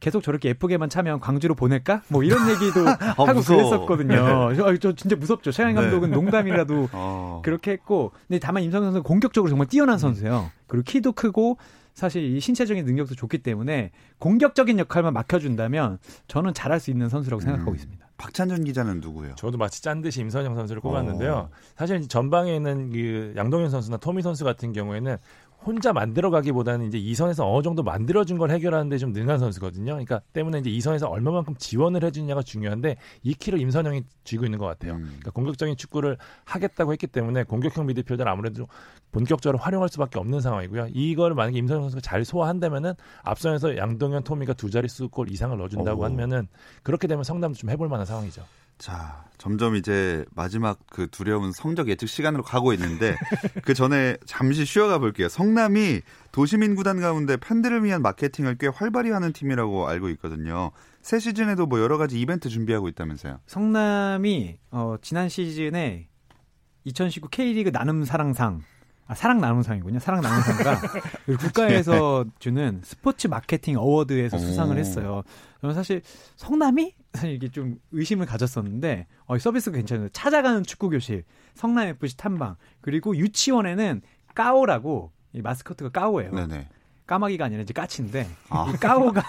계속 0.00 0.22
저렇게 0.22 0.48
예쁘게만 0.48 0.88
차면 0.88 1.20
광주로 1.20 1.54
보낼까? 1.54 2.02
뭐 2.08 2.22
이런 2.22 2.48
얘기도 2.48 2.86
하고 2.88 3.28
아, 3.28 3.32
무서워. 3.34 3.86
그랬었거든요. 3.86 4.54
저, 4.56 4.76
저 4.78 4.94
진짜 4.94 5.14
무섭죠. 5.14 5.52
최강희 5.52 5.74
네. 5.74 5.80
감독은 5.80 6.10
농담이라도 6.10 6.88
어. 6.92 7.42
그렇게 7.44 7.70
했고, 7.72 8.12
근데 8.26 8.38
다만 8.38 8.62
임성현 8.62 8.86
선수는 8.86 9.02
공격적으로 9.02 9.50
정말 9.50 9.68
뛰어난 9.68 9.98
선수예요. 9.98 10.50
그리고 10.66 10.84
키도 10.84 11.12
크고 11.12 11.58
사실 11.94 12.24
이 12.24 12.40
신체적인 12.40 12.84
능력도 12.84 13.14
좋기 13.14 13.38
때문에 13.38 13.90
공격적인 14.18 14.78
역할만 14.78 15.12
맡겨준다면 15.12 15.98
저는 16.28 16.54
잘할 16.54 16.80
수 16.80 16.90
있는 16.90 17.08
선수라고 17.08 17.42
생각하고 17.42 17.72
음. 17.72 17.76
있습니다. 17.76 18.06
박찬준 18.16 18.64
기자는 18.64 19.00
누구예요? 19.00 19.34
저도 19.34 19.56
마치 19.56 19.82
짠 19.82 20.02
듯이 20.02 20.20
임선영 20.20 20.54
선수를 20.54 20.80
어. 20.80 20.82
꼽았는데요. 20.82 21.48
사실 21.76 22.06
전방에 22.06 22.54
있는 22.54 22.90
그 22.92 23.32
양동현 23.36 23.70
선수나 23.70 23.96
토미 23.96 24.20
선수 24.22 24.44
같은 24.44 24.72
경우에는 24.72 25.16
혼자 25.64 25.92
만들어가기보다는 25.92 26.86
이제 26.86 26.98
이 26.98 27.14
선에서 27.14 27.50
어느 27.50 27.62
정도 27.62 27.82
만들어준 27.82 28.38
걸 28.38 28.50
해결하는데 28.50 28.96
좀 28.98 29.12
능한 29.12 29.38
선수거든요. 29.38 29.92
그러니까 29.92 30.20
때문에 30.32 30.58
이제 30.58 30.70
이 30.70 30.80
선에서 30.80 31.06
얼마만큼 31.08 31.54
지원을 31.56 32.02
해주냐가 32.04 32.42
중요한데 32.42 32.96
이 33.22 33.34
키를 33.34 33.60
임선영이 33.60 34.04
쥐고 34.24 34.44
있는 34.44 34.58
것 34.58 34.66
같아요. 34.66 34.94
음. 34.94 35.04
그러니까 35.04 35.30
공격적인 35.32 35.76
축구를 35.76 36.16
하겠다고 36.44 36.92
했기 36.92 37.06
때문에 37.06 37.44
공격형 37.44 37.86
미드필더를 37.86 38.30
아무래도 38.30 38.68
본격적으로 39.12 39.58
활용할 39.58 39.88
수밖에 39.90 40.18
없는 40.18 40.40
상황이고요. 40.40 40.88
이거를 40.94 41.36
만약에 41.36 41.58
임선영 41.58 41.82
선수가 41.82 42.00
잘 42.00 42.24
소화한다면은 42.24 42.94
앞선에서 43.22 43.76
양동현, 43.76 44.24
토미가 44.24 44.54
두 44.54 44.70
자릿수 44.70 45.08
골 45.10 45.30
이상을 45.30 45.56
넣어준다고 45.56 46.02
오. 46.02 46.04
하면은 46.06 46.48
그렇게 46.82 47.06
되면 47.06 47.22
성남도 47.22 47.58
좀 47.58 47.70
해볼 47.70 47.88
만한 47.88 48.06
상황이죠. 48.06 48.42
자, 48.80 49.26
점점 49.36 49.76
이제 49.76 50.24
마지막 50.34 50.78
그 50.90 51.06
두려운 51.06 51.52
성적 51.52 51.90
예측 51.90 52.08
시간으로 52.08 52.42
가고 52.42 52.72
있는데 52.72 53.14
그 53.62 53.74
전에 53.74 54.16
잠시 54.24 54.64
쉬어가 54.64 54.98
볼게요. 54.98 55.28
성남이 55.28 56.00
도시민 56.32 56.74
구단 56.74 56.98
가운데 56.98 57.36
팬들을 57.36 57.84
위한 57.84 58.00
마케팅을 58.00 58.56
꽤 58.58 58.68
활발히 58.68 59.10
하는 59.10 59.34
팀이라고 59.34 59.86
알고 59.86 60.08
있거든요. 60.10 60.70
새 61.02 61.18
시즌에도 61.18 61.66
뭐 61.66 61.78
여러 61.78 61.98
가지 61.98 62.18
이벤트 62.18 62.48
준비하고 62.48 62.88
있다면서요. 62.88 63.40
성남이 63.46 64.56
어, 64.70 64.96
지난 65.02 65.28
시즌에 65.28 66.08
2019 66.84 67.28
K리그 67.28 67.70
나눔 67.70 68.06
사랑상 68.06 68.62
아, 69.10 69.14
사랑 69.16 69.40
나눔상이군요. 69.40 69.98
사랑 69.98 70.20
나눔상과 70.20 70.80
국가에서 71.40 72.24
주는 72.38 72.80
스포츠 72.84 73.26
마케팅 73.26 73.76
어워드에서 73.76 74.36
오. 74.36 74.40
수상을 74.40 74.78
했어요. 74.78 75.24
저는 75.60 75.74
사실 75.74 76.00
성남이 76.36 76.94
사실 77.14 77.32
이게 77.32 77.48
좀 77.48 77.80
의심을 77.90 78.26
가졌었는데 78.26 79.08
어, 79.26 79.34
이 79.34 79.40
서비스가 79.40 79.78
괜찮아요. 79.78 80.10
찾아가는 80.10 80.62
축구 80.62 80.90
교실, 80.90 81.24
성남 81.54 81.88
FC 81.88 82.16
탐방 82.18 82.54
그리고 82.80 83.16
유치원에는 83.16 84.00
까오라고 84.36 85.10
이 85.32 85.42
마스코트가 85.42 85.90
까오예요. 85.90 86.30
네네. 86.30 86.68
까마귀가 87.08 87.46
아니라 87.46 87.62
이제 87.62 87.72
까치인데 87.72 88.28
아. 88.50 88.70
이 88.72 88.76
까오가 88.76 89.24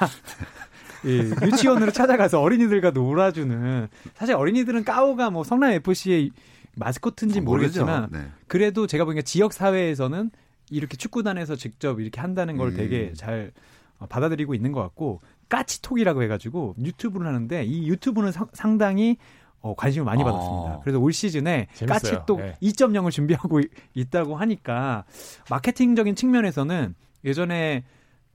이 1.06 1.34
유치원으로 1.44 1.92
찾아가서 1.92 2.40
어린이들과 2.40 2.92
놀아주는 2.92 3.88
사실 4.14 4.36
어린이들은 4.36 4.84
까오가 4.84 5.32
뭐 5.32 5.44
성남 5.44 5.72
FC의 5.72 6.30
마스코트인지 6.76 7.40
아, 7.40 7.42
모르겠지만. 7.42 8.10
네. 8.12 8.28
그래도 8.48 8.88
제가 8.88 9.06
보기엔 9.06 9.24
지역 9.24 9.54
사회에서는 9.54 10.32
이렇게 10.70 10.96
축구단에서 10.98 11.56
직접 11.56 12.00
이렇게 12.00 12.22
한다는 12.22 12.58
걸 12.58 12.70
음. 12.70 12.76
되게 12.78 13.14
잘 13.14 13.52
어, 14.00 14.06
받아들이고 14.08 14.54
있는 14.54 14.72
것 14.72 14.82
같고 14.82 15.22
까치톡이라고 15.50 16.24
해가지고 16.24 16.76
유튜브를 16.80 17.28
하는데 17.28 17.64
이 17.66 17.88
유튜브는 17.90 18.32
상, 18.32 18.48
상당히 18.54 19.18
어, 19.60 19.76
관심을 19.76 20.06
많이 20.06 20.24
아. 20.24 20.26
받았습니다. 20.26 20.80
그래서 20.82 21.00
올 21.00 21.14
시즌에. 21.14 21.68
까치톡 21.88 22.40
네. 22.40 22.56
2.0을 22.62 23.12
준비하고 23.12 23.60
이- 23.60 23.68
있다고 23.94 24.36
하니까 24.38 25.04
마케팅적인 25.50 26.16
측면에서는 26.16 26.96
예전에 27.26 27.84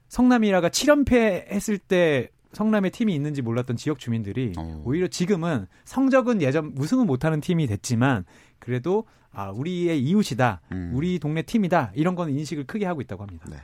성남이라가 0.09 0.68
7연패 0.68 1.49
했을 1.51 1.79
때 1.79 2.29
성남의 2.57 2.90
팀이 2.90 3.14
있는지 3.14 3.42
몰랐던 3.42 3.77
지역 3.77 3.99
주민들이 3.99 4.55
어. 4.57 4.83
오히려 4.87 5.09
지금은 5.09 5.66
성적은 5.85 6.40
예전 6.40 6.73
우승은 6.79 7.07
못하는 7.07 7.42
팀이 7.42 7.66
됐지만 7.66 8.25
그래도 8.59 9.07
아 9.31 9.51
우리의 9.51 10.03
이웃이다, 10.03 10.62
음. 10.73 10.92
우리 10.95 11.19
동네 11.19 11.42
팀이다 11.42 11.92
이런 11.95 12.14
거는 12.14 12.33
인식을 12.33 12.66
크게 12.66 12.87
하고 12.87 13.03
있다고 13.03 13.25
합니다. 13.25 13.45
네. 13.51 13.59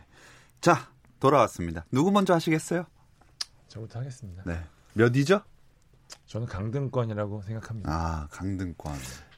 자, 0.61 0.91
돌아왔습니다. 1.21 1.87
누구 1.91 2.13
먼저 2.13 2.35
하시겠어요? 2.35 2.85
저부터 3.69 4.01
하겠습니다. 4.01 4.43
네. 4.45 4.61
몇이죠? 4.93 5.41
저는 6.27 6.47
강등권이라고 6.47 7.41
생각합니다. 7.41 7.91
아, 7.91 8.29
강등권. 8.31 8.93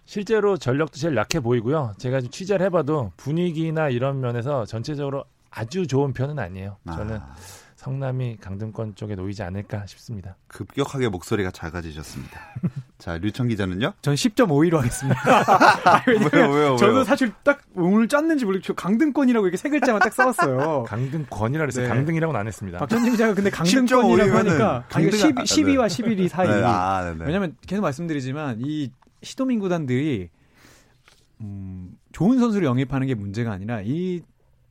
실제로 0.04 0.56
전력도 0.56 0.98
제일 0.98 1.14
약해 1.14 1.38
보이고요. 1.38 1.94
제가 1.98 2.20
좀 2.20 2.28
취재를 2.30 2.66
해봐도 2.66 3.12
분위기나 3.16 3.88
이런 3.88 4.20
면에서 4.20 4.66
전체적으로 4.66 5.24
아주 5.48 5.86
좋은 5.86 6.12
편은 6.12 6.40
아니에요. 6.40 6.76
저는 6.84 7.18
아, 7.18 7.36
성남이 7.84 8.38
강등권 8.40 8.94
쪽에 8.94 9.14
놓이지 9.14 9.42
않을까 9.42 9.84
싶습니다. 9.84 10.36
급격하게 10.46 11.10
목소리가 11.10 11.50
작아지셨습니다. 11.50 12.40
자, 12.96 13.18
류청 13.18 13.48
기자는요? 13.48 13.92
전 14.00 14.14
10.5위로 14.14 14.76
하겠습니다. 14.76 15.20
아니, 15.84 16.16
왜요, 16.32 16.50
왜요, 16.50 16.76
저도 16.76 16.92
왜요? 16.94 17.04
사실 17.04 17.30
딱 17.42 17.60
오늘 17.74 18.08
짰는지 18.08 18.46
모르겠고 18.46 18.64
저 18.68 18.72
강등권이라고 18.72 19.46
이렇게 19.46 19.58
세 19.58 19.68
글자만 19.68 20.00
딱 20.00 20.14
써왔어요. 20.14 20.84
강등권이라 20.88 21.60
그랬어요. 21.64 21.88
네. 21.88 21.94
강등이라고는 21.94 22.40
안 22.40 22.46
했습니다. 22.46 22.78
박현진 22.78 23.12
기자가 23.12 23.34
근데 23.34 23.50
10.5 23.50 23.54
강등권이라고 23.90 24.38
하니까 24.38 24.84
강등- 24.88 25.16
10, 25.18 25.38
아, 25.38 25.42
12와 25.42 25.86
11이 25.86 26.28
사이. 26.28 26.48
네, 26.48 26.62
아, 26.64 27.04
네네. 27.04 27.26
왜냐면 27.26 27.54
계속 27.66 27.82
말씀드리지만 27.82 28.62
이 28.64 28.90
시도민 29.22 29.58
구단들이 29.60 30.30
음, 31.42 31.90
좋은 32.12 32.38
선수를 32.38 32.66
영입하는 32.66 33.06
게 33.06 33.14
문제가 33.14 33.52
아니라 33.52 33.82
이 33.84 34.22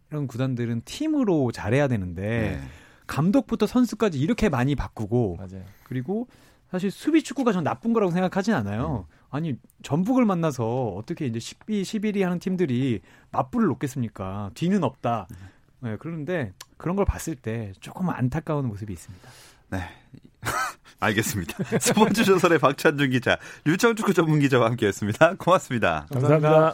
이런 0.10 0.26
구단들은 0.26 0.82
팀으로 0.86 1.52
잘해야 1.52 1.88
되는데 1.88 2.60
네. 2.60 2.83
감독부터 3.08 3.68
선수까지 3.68 4.20
이렇게 4.20 4.50
많이 4.50 4.76
바꾸고 4.76 5.38
맞아요. 5.38 5.64
그리고 5.84 6.28
사실 6.72 6.90
수비 6.90 7.22
축구가 7.24 7.54
전 7.54 7.64
나쁜 7.64 7.94
거라고 7.94 8.12
생각하진 8.12 8.54
않아요. 8.54 9.06
아니 9.30 9.56
전북을 9.84 10.26
만나서 10.26 10.88
어떻게 10.90 11.26
이제 11.26 11.40
12, 11.40 11.84
11위 11.84 12.22
하는 12.22 12.40
팀들이 12.40 13.02
맞불을 13.32 13.68
놓겠습니까? 13.68 14.52
뒤는 14.54 14.84
없다. 14.84 15.28
네, 15.82 15.98
그런데 16.00 16.54
그런 16.78 16.96
걸 16.96 17.06
봤을 17.06 17.36
때 17.36 17.74
조금 17.80 18.10
안타까운 18.10 18.68
모습이 18.68 18.94
있습니다. 18.94 19.30
네. 19.72 19.84
알겠습니다. 21.00 21.58
스포츠 21.80 22.24
조선의 22.24 22.60
박찬준 22.60 23.10
기자, 23.10 23.38
류청 23.66 23.96
축구 23.96 24.14
전문 24.14 24.40
기자와 24.40 24.68
함께했습니다. 24.68 25.36
고맙습니다. 25.36 26.08
감사합니다. 26.12 26.74